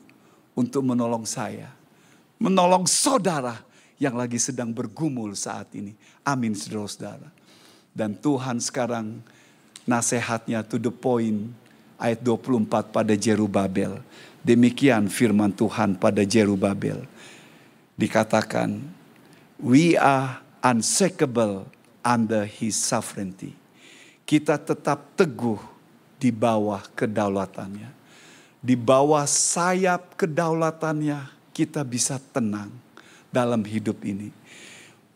[0.54, 1.74] untuk menolong saya.
[2.38, 3.58] Menolong saudara
[3.98, 5.96] yang lagi sedang bergumul saat ini.
[6.22, 7.41] Amin saudara-saudara.
[7.92, 9.20] Dan Tuhan sekarang
[9.84, 11.52] nasihatnya to the point
[12.00, 14.00] ayat 24 pada Jerubabel.
[14.42, 17.06] Demikian firman Tuhan pada Jerubabel.
[17.94, 18.82] Dikatakan,
[19.62, 21.70] we are unshakable
[22.02, 23.54] under his sovereignty.
[24.26, 25.60] Kita tetap teguh
[26.18, 27.90] di bawah kedaulatannya.
[28.62, 32.70] Di bawah sayap kedaulatannya kita bisa tenang
[33.30, 34.30] dalam hidup ini.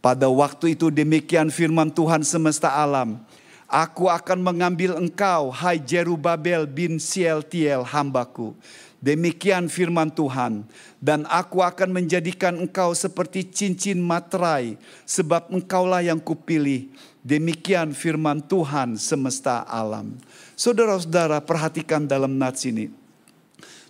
[0.06, 3.18] Pada waktu itu demikian firman Tuhan semesta alam.
[3.66, 8.54] Aku akan mengambil engkau, hai Jerubabel bin Sieltiel hambaku.
[9.02, 10.62] Demikian firman Tuhan.
[11.02, 14.78] Dan aku akan menjadikan engkau seperti cincin materai.
[15.10, 16.86] Sebab engkaulah yang kupilih.
[17.26, 20.14] Demikian firman Tuhan semesta alam.
[20.54, 22.94] Saudara-saudara perhatikan dalam nats ini.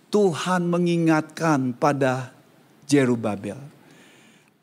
[0.09, 2.33] Tuhan mengingatkan pada
[2.89, 3.76] Jerubabel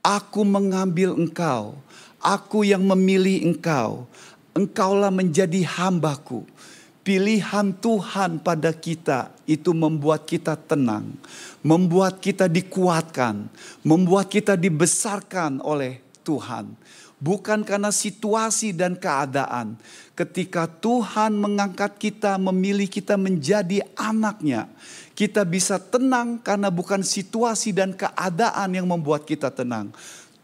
[0.04, 1.80] Aku mengambil engkau,
[2.20, 4.04] aku yang memilih engkau.
[4.52, 6.44] Engkaulah menjadi hambaku.
[7.00, 11.08] Pilihan Tuhan pada kita itu membuat kita tenang,
[11.64, 13.48] membuat kita dikuatkan,
[13.80, 16.76] membuat kita dibesarkan oleh Tuhan.
[17.16, 19.80] Bukan karena situasi dan keadaan.
[20.12, 24.68] Ketika Tuhan mengangkat kita, memilih kita menjadi anaknya
[25.14, 29.94] kita bisa tenang karena bukan situasi dan keadaan yang membuat kita tenang.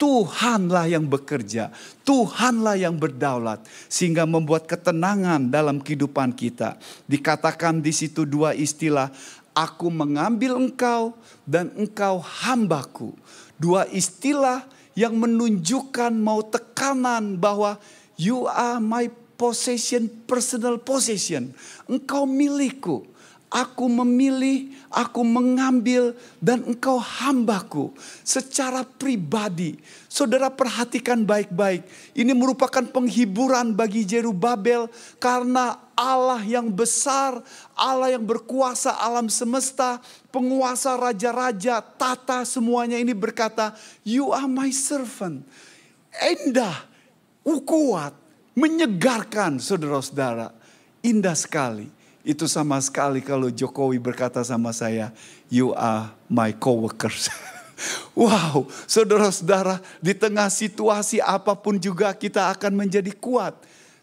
[0.01, 1.69] Tuhanlah yang bekerja,
[2.09, 6.81] Tuhanlah yang berdaulat sehingga membuat ketenangan dalam kehidupan kita.
[7.05, 9.13] Dikatakan di situ dua istilah,
[9.53, 11.13] aku mengambil engkau
[11.45, 13.13] dan engkau hambaku.
[13.61, 14.65] Dua istilah
[14.97, 17.77] yang menunjukkan mau tekanan bahwa
[18.17, 19.05] you are my
[19.37, 21.53] possession, personal possession.
[21.85, 23.10] Engkau milikku.
[23.51, 27.91] Aku memilih, aku mengambil, dan engkau hambaku
[28.23, 29.75] secara pribadi.
[30.07, 31.83] Saudara perhatikan baik-baik.
[32.15, 34.87] Ini merupakan penghiburan bagi Jerubabel
[35.19, 37.43] karena Allah yang besar,
[37.75, 39.99] Allah yang berkuasa alam semesta,
[40.31, 43.75] penguasa raja-raja, tata semuanya ini berkata,
[44.07, 45.43] You are my servant.
[46.23, 46.87] Indah,
[47.43, 48.15] kuat,
[48.55, 50.55] menyegarkan saudara-saudara.
[51.03, 52.00] Indah sekali.
[52.21, 55.09] Itu sama sekali kalau Jokowi berkata sama saya,
[55.49, 57.33] you are my coworkers.
[58.19, 63.57] wow, saudara-saudara, di tengah situasi apa pun juga kita akan menjadi kuat.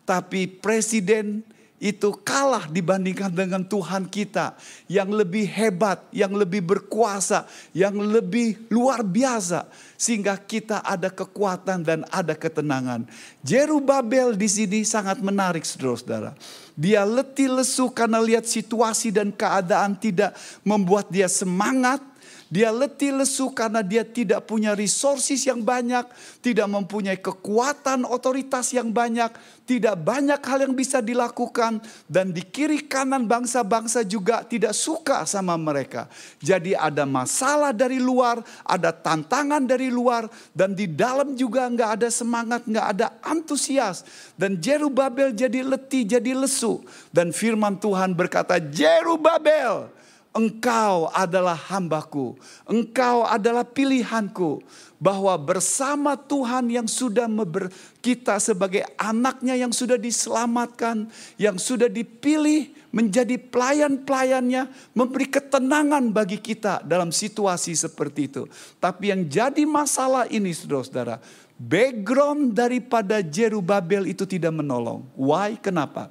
[0.08, 1.46] Tapi presiden
[1.78, 4.58] itu kalah dibandingkan dengan Tuhan kita
[4.90, 12.02] yang lebih hebat, yang lebih berkuasa, yang lebih luar biasa sehingga kita ada kekuatan dan
[12.10, 13.06] ada ketenangan.
[13.46, 16.34] Jerubabel di sini sangat menarik Saudara-saudara.
[16.74, 20.34] Dia letih lesu karena lihat situasi dan keadaan tidak
[20.66, 22.02] membuat dia semangat,
[22.48, 26.08] dia letih lesu karena dia tidak punya resources yang banyak,
[26.40, 29.36] tidak mempunyai kekuatan otoritas yang banyak,
[29.68, 35.60] tidak banyak hal yang bisa dilakukan dan di kiri kanan bangsa-bangsa juga tidak suka sama
[35.60, 36.08] mereka.
[36.40, 42.08] Jadi ada masalah dari luar, ada tantangan dari luar dan di dalam juga nggak ada
[42.08, 44.08] semangat, nggak ada antusias
[44.40, 46.80] dan Jerubabel jadi letih, jadi lesu
[47.12, 49.97] dan firman Tuhan berkata Jerubabel
[50.38, 52.38] engkau adalah hambaku,
[52.70, 54.62] engkau adalah pilihanku.
[54.98, 57.70] Bahwa bersama Tuhan yang sudah member,
[58.02, 61.06] kita sebagai anaknya yang sudah diselamatkan,
[61.38, 64.66] yang sudah dipilih menjadi pelayan-pelayannya,
[64.98, 68.44] memberi ketenangan bagi kita dalam situasi seperti itu.
[68.82, 71.22] Tapi yang jadi masalah ini saudara-saudara,
[71.62, 75.06] background daripada Jerubabel itu tidak menolong.
[75.14, 75.62] Why?
[75.62, 76.10] Kenapa?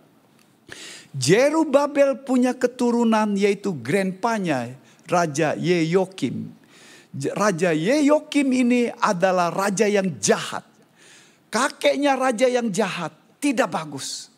[1.17, 4.77] Jerubabel punya keturunan yaitu grandpanya
[5.09, 6.53] Raja Yeyokim.
[7.33, 10.61] Raja Yeyokim ini adalah raja yang jahat.
[11.49, 14.29] Kakeknya raja yang jahat, tidak bagus.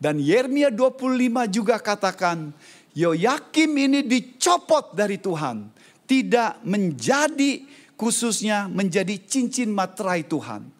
[0.00, 2.56] Dan Yeremia 25 juga katakan,
[2.96, 5.68] Yoyakim ini dicopot dari Tuhan.
[6.08, 7.68] Tidak menjadi
[8.00, 10.77] khususnya menjadi cincin materai Tuhan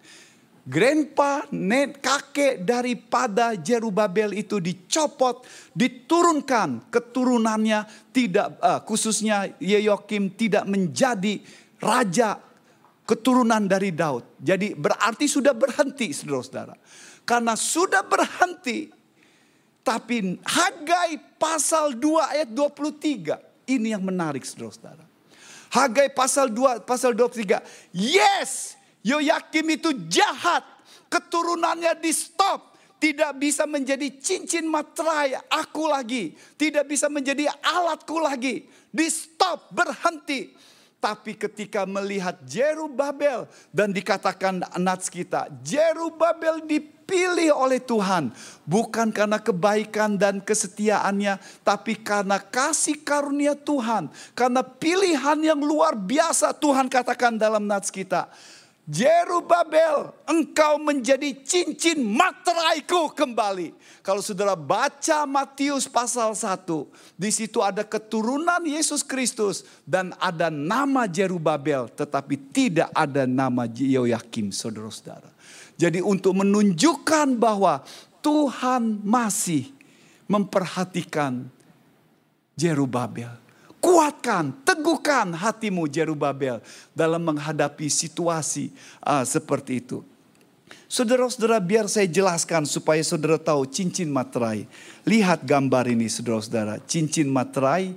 [0.69, 11.41] grandpa, net, kakek daripada Jerubabel itu dicopot, diturunkan keturunannya tidak uh, khususnya Yeyokim tidak menjadi
[11.81, 12.37] raja
[13.09, 14.37] keturunan dari Daud.
[14.37, 16.77] Jadi berarti sudah berhenti saudara-saudara.
[17.25, 18.93] Karena sudah berhenti
[19.81, 25.09] tapi Hagai pasal 2 ayat 23 ini yang menarik saudara-saudara.
[25.73, 27.61] Hagai pasal 2 pasal 23.
[27.93, 28.78] Yes,
[29.09, 30.61] Yoyakim itu jahat.
[31.09, 32.77] Keturunannya di stop.
[32.99, 36.37] Tidak bisa menjadi cincin materai aku lagi.
[36.59, 38.69] Tidak bisa menjadi alatku lagi.
[38.93, 40.53] Di stop, berhenti.
[40.99, 48.35] Tapi ketika melihat Jerubabel dan dikatakan nats kita, Jerubabel dipilih oleh Tuhan.
[48.67, 54.11] Bukan karena kebaikan dan kesetiaannya, tapi karena kasih karunia Tuhan.
[54.35, 58.27] Karena pilihan yang luar biasa Tuhan katakan dalam nats kita.
[58.89, 63.77] Jerubabel, engkau menjadi cincin materaiku kembali.
[64.01, 66.65] Kalau saudara baca Matius pasal 1,
[67.13, 74.49] di situ ada keturunan Yesus Kristus dan ada nama Jerubabel, tetapi tidak ada nama Yoyakim,
[74.57, 75.37] saudara-saudara.
[75.77, 77.85] Jadi untuk menunjukkan bahwa
[78.25, 79.69] Tuhan masih
[80.33, 81.45] memperhatikan
[82.57, 83.48] Jerubabel
[83.79, 86.59] Kuatkan, teguhkan hatimu Jerubabel
[86.91, 88.75] dalam menghadapi situasi
[89.07, 90.03] uh, seperti itu.
[90.89, 94.65] Saudara-saudara biar saya jelaskan supaya saudara tahu cincin materai.
[95.05, 96.81] Lihat gambar ini saudara-saudara.
[96.89, 97.93] Cincin materai.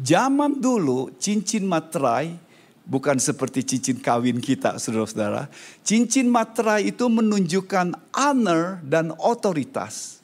[0.00, 2.34] Zaman dulu cincin materai
[2.88, 5.52] bukan seperti cincin kawin kita saudara-saudara.
[5.84, 10.17] Cincin materai itu menunjukkan honor dan otoritas.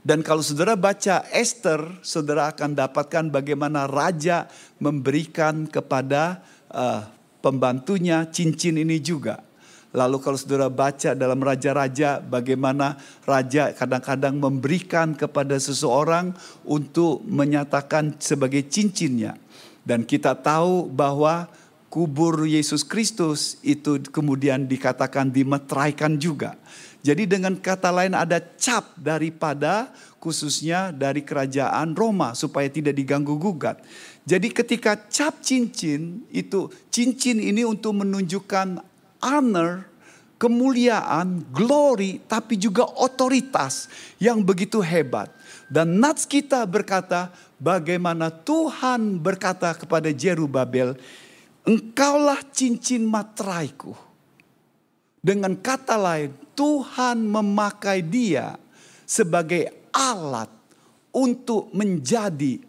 [0.00, 4.48] Dan kalau saudara baca Esther, saudara akan dapatkan bagaimana raja
[4.80, 6.40] memberikan kepada
[6.72, 7.04] uh,
[7.44, 9.44] pembantunya cincin ini juga.
[9.90, 12.94] Lalu kalau saudara baca dalam raja-raja bagaimana
[13.26, 16.30] raja kadang-kadang memberikan kepada seseorang
[16.62, 19.34] untuk menyatakan sebagai cincinnya.
[19.82, 21.50] Dan kita tahu bahwa
[21.90, 26.54] kubur Yesus Kristus itu kemudian dikatakan dimetraikan juga.
[27.00, 29.88] Jadi dengan kata lain ada cap daripada
[30.20, 33.80] khususnya dari kerajaan Roma supaya tidak diganggu gugat.
[34.28, 38.84] Jadi ketika cap cincin itu cincin ini untuk menunjukkan
[39.24, 39.88] honor,
[40.36, 43.88] kemuliaan, glory tapi juga otoritas
[44.20, 45.32] yang begitu hebat.
[45.72, 51.00] Dan Nats kita berkata bagaimana Tuhan berkata kepada Jerubabel,
[51.64, 53.96] engkaulah cincin materaiku.
[55.20, 58.60] Dengan kata lain, Tuhan memakai dia
[59.08, 60.52] sebagai alat
[61.16, 62.60] untuk menjadi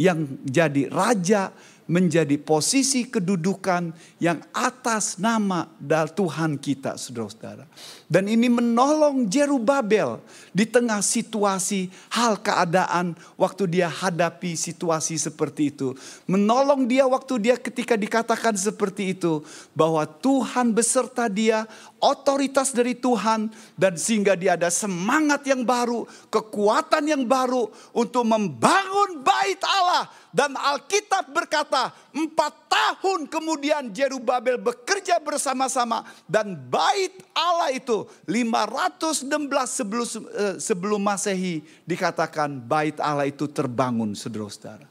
[0.00, 1.52] yang jadi raja
[1.92, 5.68] menjadi posisi kedudukan yang atas nama
[6.08, 7.68] Tuhan kita saudara-saudara.
[8.12, 10.20] Dan ini menolong Jerubabel
[10.52, 15.96] di tengah situasi hal keadaan waktu dia hadapi situasi seperti itu.
[16.28, 19.40] Menolong dia waktu dia ketika dikatakan seperti itu
[19.72, 21.64] bahwa Tuhan beserta dia,
[22.04, 23.48] otoritas dari Tuhan
[23.80, 30.52] dan sehingga dia ada semangat yang baru, kekuatan yang baru untuk membangun bait Allah dan
[30.56, 39.28] Alkitab berkata, empat tahun kemudian Jerubabel bekerja bersama-sama dan bait Allah itu 516
[39.66, 44.86] sebelum eh, sebelum Masehi dikatakan bait Allah itu terbangun saudara-saudara.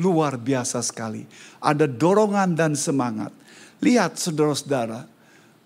[0.00, 1.28] Luar biasa sekali.
[1.60, 3.30] Ada dorongan dan semangat.
[3.82, 5.04] Lihat saudara-saudara,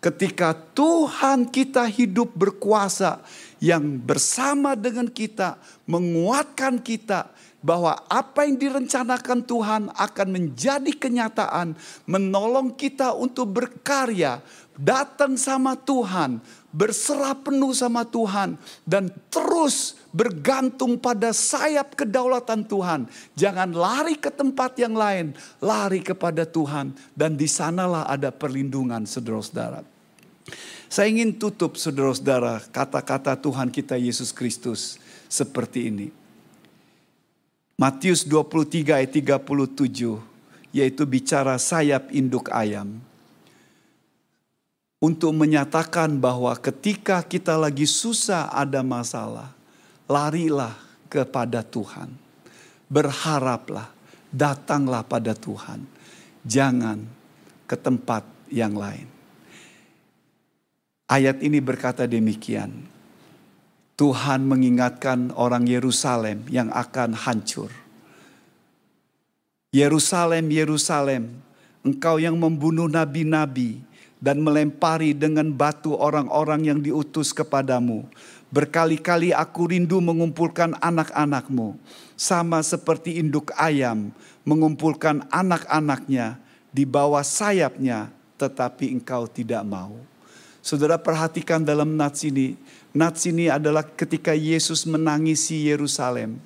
[0.00, 3.20] ketika Tuhan kita hidup berkuasa
[3.62, 5.56] yang bersama dengan kita,
[5.88, 7.32] menguatkan kita,
[7.66, 11.74] bahwa apa yang direncanakan Tuhan akan menjadi kenyataan,
[12.06, 14.38] menolong kita untuk berkarya,
[14.78, 16.38] datang sama Tuhan,
[16.70, 18.54] berserah penuh sama Tuhan,
[18.86, 23.10] dan terus bergantung pada sayap kedaulatan Tuhan.
[23.34, 29.82] Jangan lari ke tempat yang lain, lari kepada Tuhan, dan di sanalah ada perlindungan, saudara-saudara.
[30.86, 36.25] Saya ingin tutup, saudara-saudara, kata-kata Tuhan kita Yesus Kristus seperti ini.
[37.76, 40.16] Matius 23 ayat 37
[40.72, 43.00] yaitu bicara sayap induk ayam.
[44.96, 49.52] Untuk menyatakan bahwa ketika kita lagi susah ada masalah,
[50.08, 50.72] larilah
[51.12, 52.08] kepada Tuhan.
[52.88, 53.92] Berharaplah,
[54.32, 55.84] datanglah pada Tuhan.
[56.48, 57.04] Jangan
[57.68, 59.04] ke tempat yang lain.
[61.12, 62.95] Ayat ini berkata demikian.
[63.96, 67.72] Tuhan mengingatkan orang Yerusalem yang akan hancur.
[69.72, 71.32] Yerusalem, Yerusalem,
[71.80, 73.80] engkau yang membunuh nabi-nabi
[74.20, 78.04] dan melempari dengan batu orang-orang yang diutus kepadamu.
[78.52, 81.80] Berkali-kali aku rindu mengumpulkan anak-anakmu,
[82.20, 84.12] sama seperti induk ayam
[84.44, 86.36] mengumpulkan anak-anaknya
[86.68, 89.96] di bawah sayapnya, tetapi engkau tidak mau.
[90.62, 92.58] Saudara perhatikan dalam nats ini,
[92.96, 96.40] nats ini adalah ketika Yesus menangisi Yerusalem.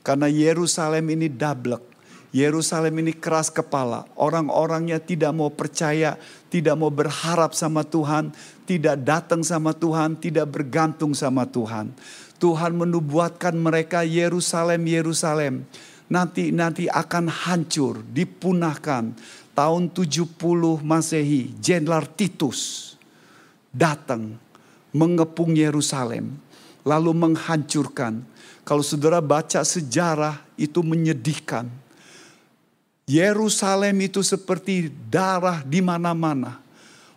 [0.00, 1.84] Karena Yerusalem ini dablek,
[2.32, 4.08] Yerusalem ini keras kepala.
[4.16, 6.16] Orang-orangnya tidak mau percaya,
[6.48, 8.32] tidak mau berharap sama Tuhan,
[8.64, 11.92] tidak datang sama Tuhan, tidak bergantung sama Tuhan.
[12.40, 15.68] Tuhan menubuatkan mereka Yerusalem, Yerusalem.
[16.10, 19.14] nanti nanti akan hancur, dipunahkan.
[19.54, 20.34] Tahun 70
[20.82, 22.90] Masehi, Jenderal Titus
[23.70, 24.34] datang
[24.94, 26.38] mengepung Yerusalem
[26.84, 28.24] lalu menghancurkan.
[28.64, 31.66] Kalau saudara baca sejarah itu menyedihkan.
[33.10, 36.62] Yerusalem itu seperti darah di mana-mana.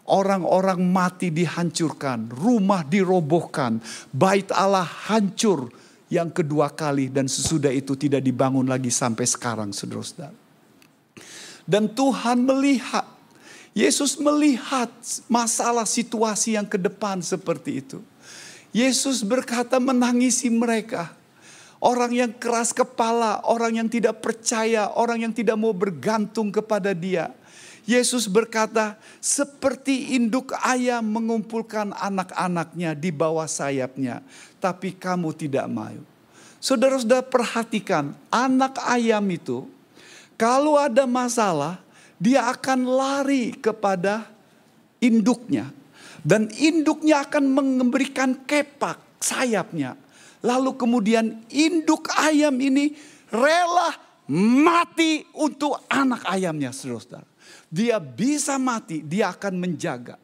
[0.04, 3.80] Orang-orang mati dihancurkan, rumah dirobohkan,
[4.12, 5.72] bait Allah hancur
[6.12, 10.36] yang kedua kali dan sesudah itu tidak dibangun lagi sampai sekarang saudara-saudara.
[11.64, 13.08] Dan Tuhan melihat,
[13.74, 14.90] Yesus melihat
[15.26, 18.00] masalah situasi yang ke depan seperti itu.
[18.70, 21.14] Yesus berkata menangisi mereka.
[21.84, 27.36] Orang yang keras kepala, orang yang tidak percaya, orang yang tidak mau bergantung kepada dia.
[27.84, 34.24] Yesus berkata, seperti induk ayam mengumpulkan anak-anaknya di bawah sayapnya,
[34.64, 36.00] tapi kamu tidak mau.
[36.64, 39.68] Saudara-saudara perhatikan, anak ayam itu
[40.40, 41.83] kalau ada masalah,
[42.24, 44.32] dia akan lari kepada
[45.04, 45.68] induknya.
[46.24, 47.52] Dan induknya akan
[47.84, 50.00] memberikan kepak sayapnya.
[50.40, 52.96] Lalu kemudian induk ayam ini
[53.28, 53.92] rela
[54.32, 57.28] mati untuk anak ayamnya saudara-saudara.
[57.68, 60.16] Dia bisa mati, dia akan menjaga.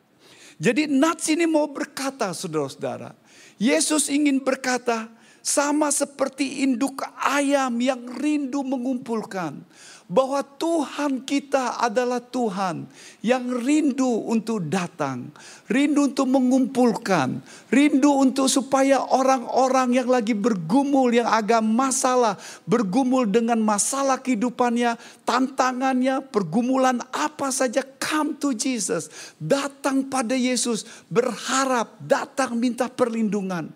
[0.56, 3.12] Jadi Nats ini mau berkata saudara-saudara.
[3.60, 5.12] Yesus ingin berkata
[5.50, 9.66] sama seperti induk ayam yang rindu mengumpulkan
[10.10, 12.90] bahwa Tuhan kita adalah Tuhan
[13.22, 15.30] yang rindu untuk datang,
[15.70, 17.38] rindu untuk mengumpulkan,
[17.70, 24.98] rindu untuk supaya orang-orang yang lagi bergumul yang agak masalah, bergumul dengan masalah kehidupannya,
[25.30, 33.70] tantangannya, pergumulan apa saja come to Jesus, datang pada Yesus, berharap, datang minta perlindungan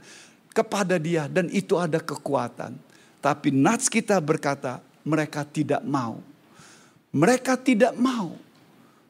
[0.53, 2.77] kepada Dia dan itu ada kekuatan.
[3.19, 6.21] Tapi Nats kita berkata, mereka tidak mau.
[7.11, 8.37] Mereka tidak mau.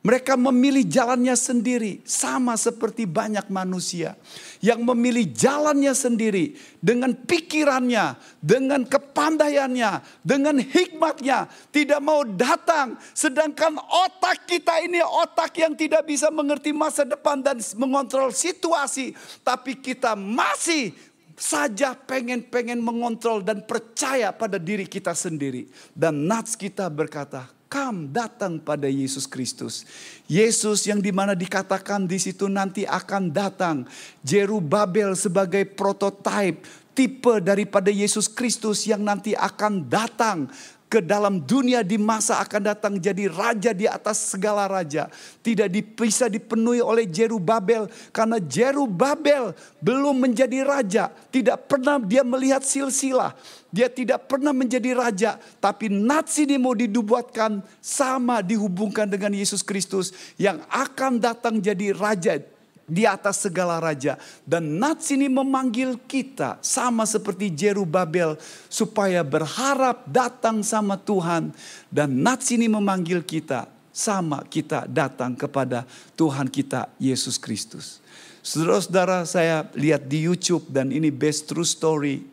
[0.03, 4.19] Mereka memilih jalannya sendiri, sama seperti banyak manusia
[4.59, 12.99] yang memilih jalannya sendiri dengan pikirannya, dengan kepandaiannya, dengan hikmatnya, tidak mau datang.
[13.15, 19.79] Sedangkan otak kita ini otak yang tidak bisa mengerti masa depan dan mengontrol situasi, tapi
[19.79, 20.91] kita masih
[21.37, 25.69] saja pengen-pengen mengontrol dan percaya pada diri kita sendiri.
[25.93, 29.81] Dan nats kita berkata, come datang pada Yesus Kristus.
[30.29, 33.89] Yesus yang di mana dikatakan di situ nanti akan datang.
[34.21, 36.61] Jerubabel sebagai prototipe,
[36.93, 40.45] tipe daripada Yesus Kristus yang nanti akan datang
[40.93, 45.09] ke dalam dunia di masa akan datang jadi raja di atas segala raja.
[45.41, 45.65] Tidak
[45.97, 51.09] bisa dipenuhi oleh Jerubabel karena Jerubabel belum menjadi raja.
[51.09, 53.33] Tidak pernah dia melihat silsilah.
[53.73, 55.41] Dia tidak pernah menjadi raja.
[55.57, 62.37] Tapi ini mau dibuatkan sama dihubungkan dengan Yesus Kristus yang akan datang jadi raja
[62.83, 64.19] di atas segala raja.
[64.43, 68.35] Dan Nats ini memanggil kita sama seperti Jerubabel
[68.67, 71.55] supaya berharap datang sama Tuhan.
[71.87, 75.85] Dan Nats ini memanggil kita sama kita datang kepada
[76.17, 78.01] Tuhan kita Yesus Kristus.
[78.43, 82.27] Saudara-saudara saya lihat di YouTube dan ini best true story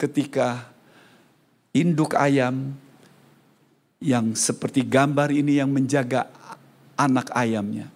[0.00, 0.64] ketika
[1.76, 2.72] induk ayam
[4.00, 6.24] yang seperti gambar ini yang menjaga
[6.96, 7.92] anak ayamnya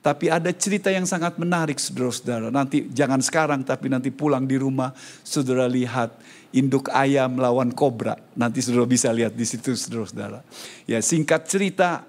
[0.00, 2.48] tapi ada cerita yang sangat menarik saudara-saudara.
[2.48, 6.16] Nanti jangan sekarang tapi nanti pulang di rumah saudara lihat
[6.56, 8.16] induk ayam lawan kobra.
[8.32, 10.40] Nanti saudara bisa lihat di situ saudara-saudara.
[10.88, 12.08] Ya singkat cerita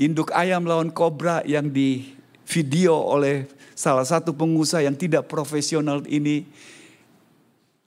[0.00, 2.16] induk ayam lawan kobra yang di
[2.48, 3.44] video oleh
[3.76, 6.48] salah satu pengusaha yang tidak profesional ini.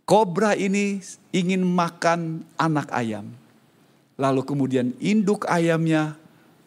[0.06, 1.02] Kobra ini
[1.34, 3.26] ingin makan anak ayam.
[4.22, 6.14] Lalu kemudian induk ayamnya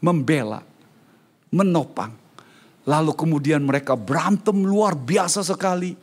[0.02, 0.66] membela,
[1.54, 2.23] menopang
[2.84, 5.96] Lalu kemudian mereka berantem luar biasa sekali.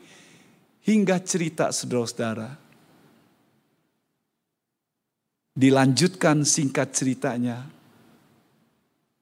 [0.82, 2.57] Hingga cerita saudara-saudara.
[5.53, 7.69] Dilanjutkan singkat ceritanya.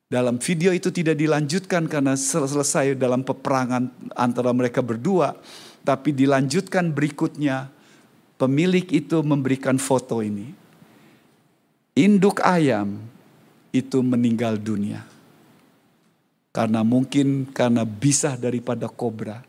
[0.07, 5.35] Dalam video itu tidak dilanjutkan karena selesai dalam peperangan antara mereka berdua.
[5.83, 7.67] Tapi dilanjutkan berikutnya.
[8.39, 10.47] Pemilik itu memberikan foto ini.
[11.99, 13.03] Induk ayam
[13.75, 15.18] itu meninggal dunia
[16.59, 19.39] karena mungkin karena bisa daripada kobra.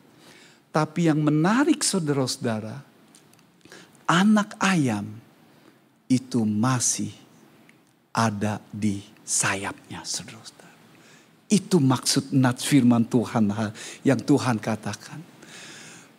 [0.70, 2.78] Tapi yang menarik saudara-saudara,
[4.06, 5.18] anak ayam
[6.06, 7.10] itu masih
[8.14, 10.70] ada di sayapnya saudara-saudara.
[11.50, 13.50] Itu maksud nats firman Tuhan
[14.06, 15.18] yang Tuhan katakan.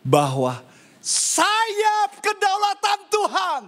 [0.04, 0.60] Bahwa
[1.00, 3.62] sayap kedaulatan Tuhan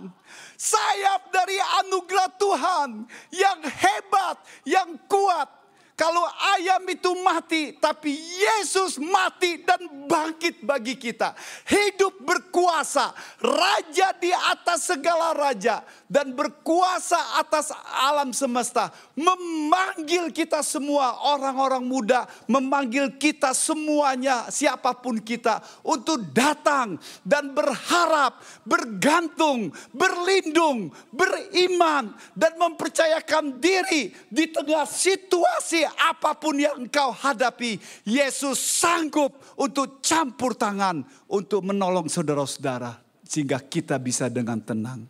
[0.60, 2.88] sayap dari anugerah Tuhan
[3.32, 4.36] yang hebat,
[4.68, 5.63] yang kuat.
[5.94, 6.26] Kalau
[6.58, 9.78] ayam itu mati, tapi Yesus mati dan
[10.10, 11.38] bangkit bagi kita.
[11.70, 18.90] Hidup berkuasa, raja di atas segala raja, dan berkuasa atas alam semesta.
[19.14, 28.42] Memanggil kita semua, orang-orang muda, memanggil kita semuanya, siapa pun kita, untuk datang dan berharap,
[28.66, 37.78] bergantung, berlindung, beriman, dan mempercayakan diri di tengah situasi apa pun yang engkau hadapi,
[38.08, 45.04] Yesus sanggup untuk campur tangan untuk menolong saudara-saudara sehingga kita bisa dengan tenang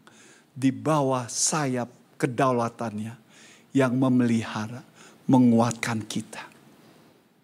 [0.54, 3.14] di bawah sayap kedaulatannya
[3.74, 4.80] yang memelihara,
[5.26, 6.46] menguatkan kita.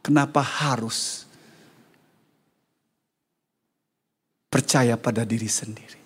[0.01, 1.27] Kenapa harus
[4.47, 5.99] percaya pada diri sendiri?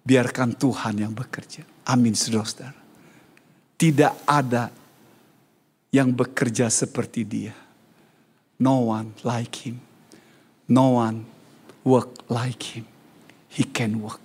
[0.00, 1.66] Biarkan Tuhan yang bekerja.
[1.90, 2.80] Amin saudara-saudara.
[3.76, 4.79] Tidak ada
[5.90, 7.54] yang bekerja seperti dia.
[8.58, 9.82] No one like him.
[10.70, 11.26] No one
[11.82, 12.86] work like him.
[13.50, 14.22] He can work.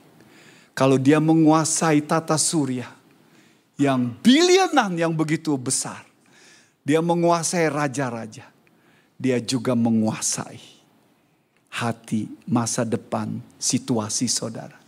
[0.78, 2.86] Kalau dia menguasai tata surya
[3.80, 6.06] yang bilionan yang begitu besar.
[6.86, 8.46] Dia menguasai raja-raja.
[9.18, 10.62] Dia juga menguasai
[11.72, 14.85] hati masa depan situasi saudara.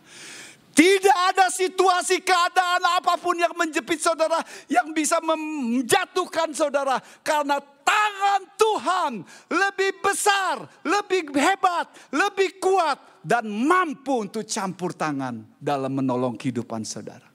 [0.77, 8.41] Tidak ada situasi keadaan apa pun yang menjepit saudara yang bisa menjatuhkan saudara karena tangan
[8.53, 9.13] Tuhan
[9.49, 17.25] lebih besar, lebih hebat, lebih kuat dan mampu untuk campur tangan dalam menolong kehidupan saudara.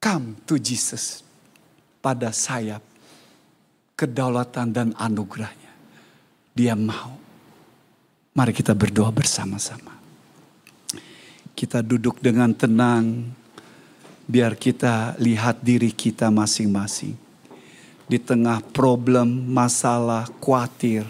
[0.00, 1.20] Come to Jesus
[2.00, 2.80] pada sayap
[3.92, 5.76] kedaulatan dan anugerahnya.
[6.56, 7.20] Dia mau.
[8.32, 9.97] Mari kita berdoa bersama-sama.
[11.58, 13.34] Kita duduk dengan tenang,
[14.30, 17.18] biar kita lihat diri kita masing-masing.
[18.06, 21.02] Di tengah problem, masalah, khawatir,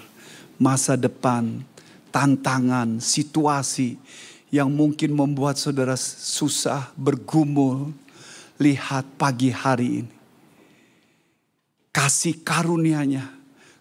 [0.57, 1.61] masa depan,
[2.09, 4.01] tantangan, situasi
[4.49, 7.93] yang mungkin membuat saudara susah, bergumul.
[8.57, 10.15] Lihat pagi hari ini.
[11.93, 13.29] Kasih karunia-Nya,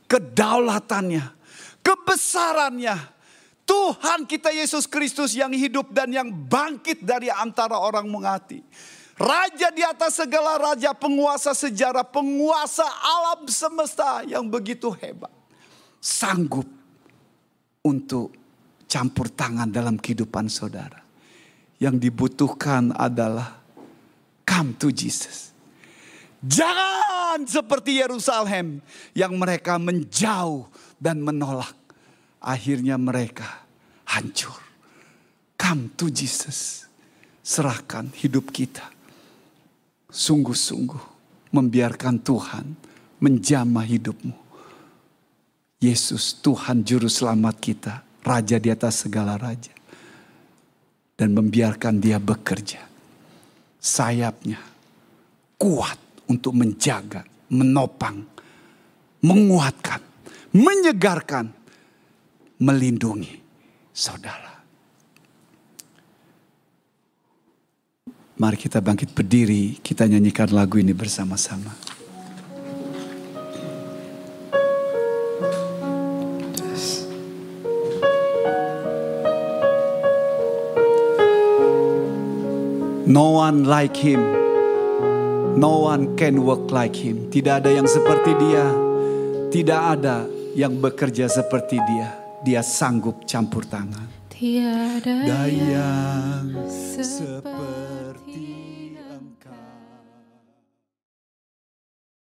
[0.06, 1.32] kedaulatannya,
[1.80, 3.17] kebesarannya,
[3.68, 8.64] Tuhan kita Yesus Kristus yang hidup dan yang bangkit dari antara orang mengati.
[9.18, 15.34] Raja di atas segala raja, penguasa sejarah, penguasa alam semesta yang begitu hebat.
[16.00, 16.70] Sanggup
[17.84, 18.32] untuk
[18.88, 21.04] campur tangan dalam kehidupan saudara.
[21.82, 23.58] Yang dibutuhkan adalah
[24.46, 25.52] come to Jesus.
[26.46, 28.86] Jangan seperti Yerusalem
[29.18, 30.70] yang mereka menjauh
[31.02, 31.87] dan menolak
[32.42, 33.68] akhirnya mereka
[34.08, 34.58] hancur.
[35.58, 36.86] Come to Jesus.
[37.42, 38.86] Serahkan hidup kita.
[40.08, 41.04] Sungguh-sungguh
[41.52, 42.66] membiarkan Tuhan
[43.20, 44.36] menjamah hidupmu.
[45.82, 48.06] Yesus Tuhan Juru Selamat kita.
[48.22, 49.72] Raja di atas segala raja.
[51.18, 52.84] Dan membiarkan dia bekerja.
[53.80, 54.60] Sayapnya
[55.58, 55.98] kuat
[56.30, 58.22] untuk menjaga, menopang,
[59.26, 60.02] menguatkan,
[60.54, 61.57] menyegarkan,
[62.58, 63.38] melindungi
[63.94, 64.58] saudara.
[68.38, 71.74] Mari kita bangkit berdiri, kita nyanyikan lagu ini bersama-sama.
[83.08, 84.22] No one like him.
[85.58, 87.34] No one can work like him.
[87.34, 88.66] Tidak ada yang seperti dia.
[89.50, 94.08] Tidak ada yang bekerja seperti dia dia sanggup campur tangan.
[94.30, 98.07] Tiada yang seperti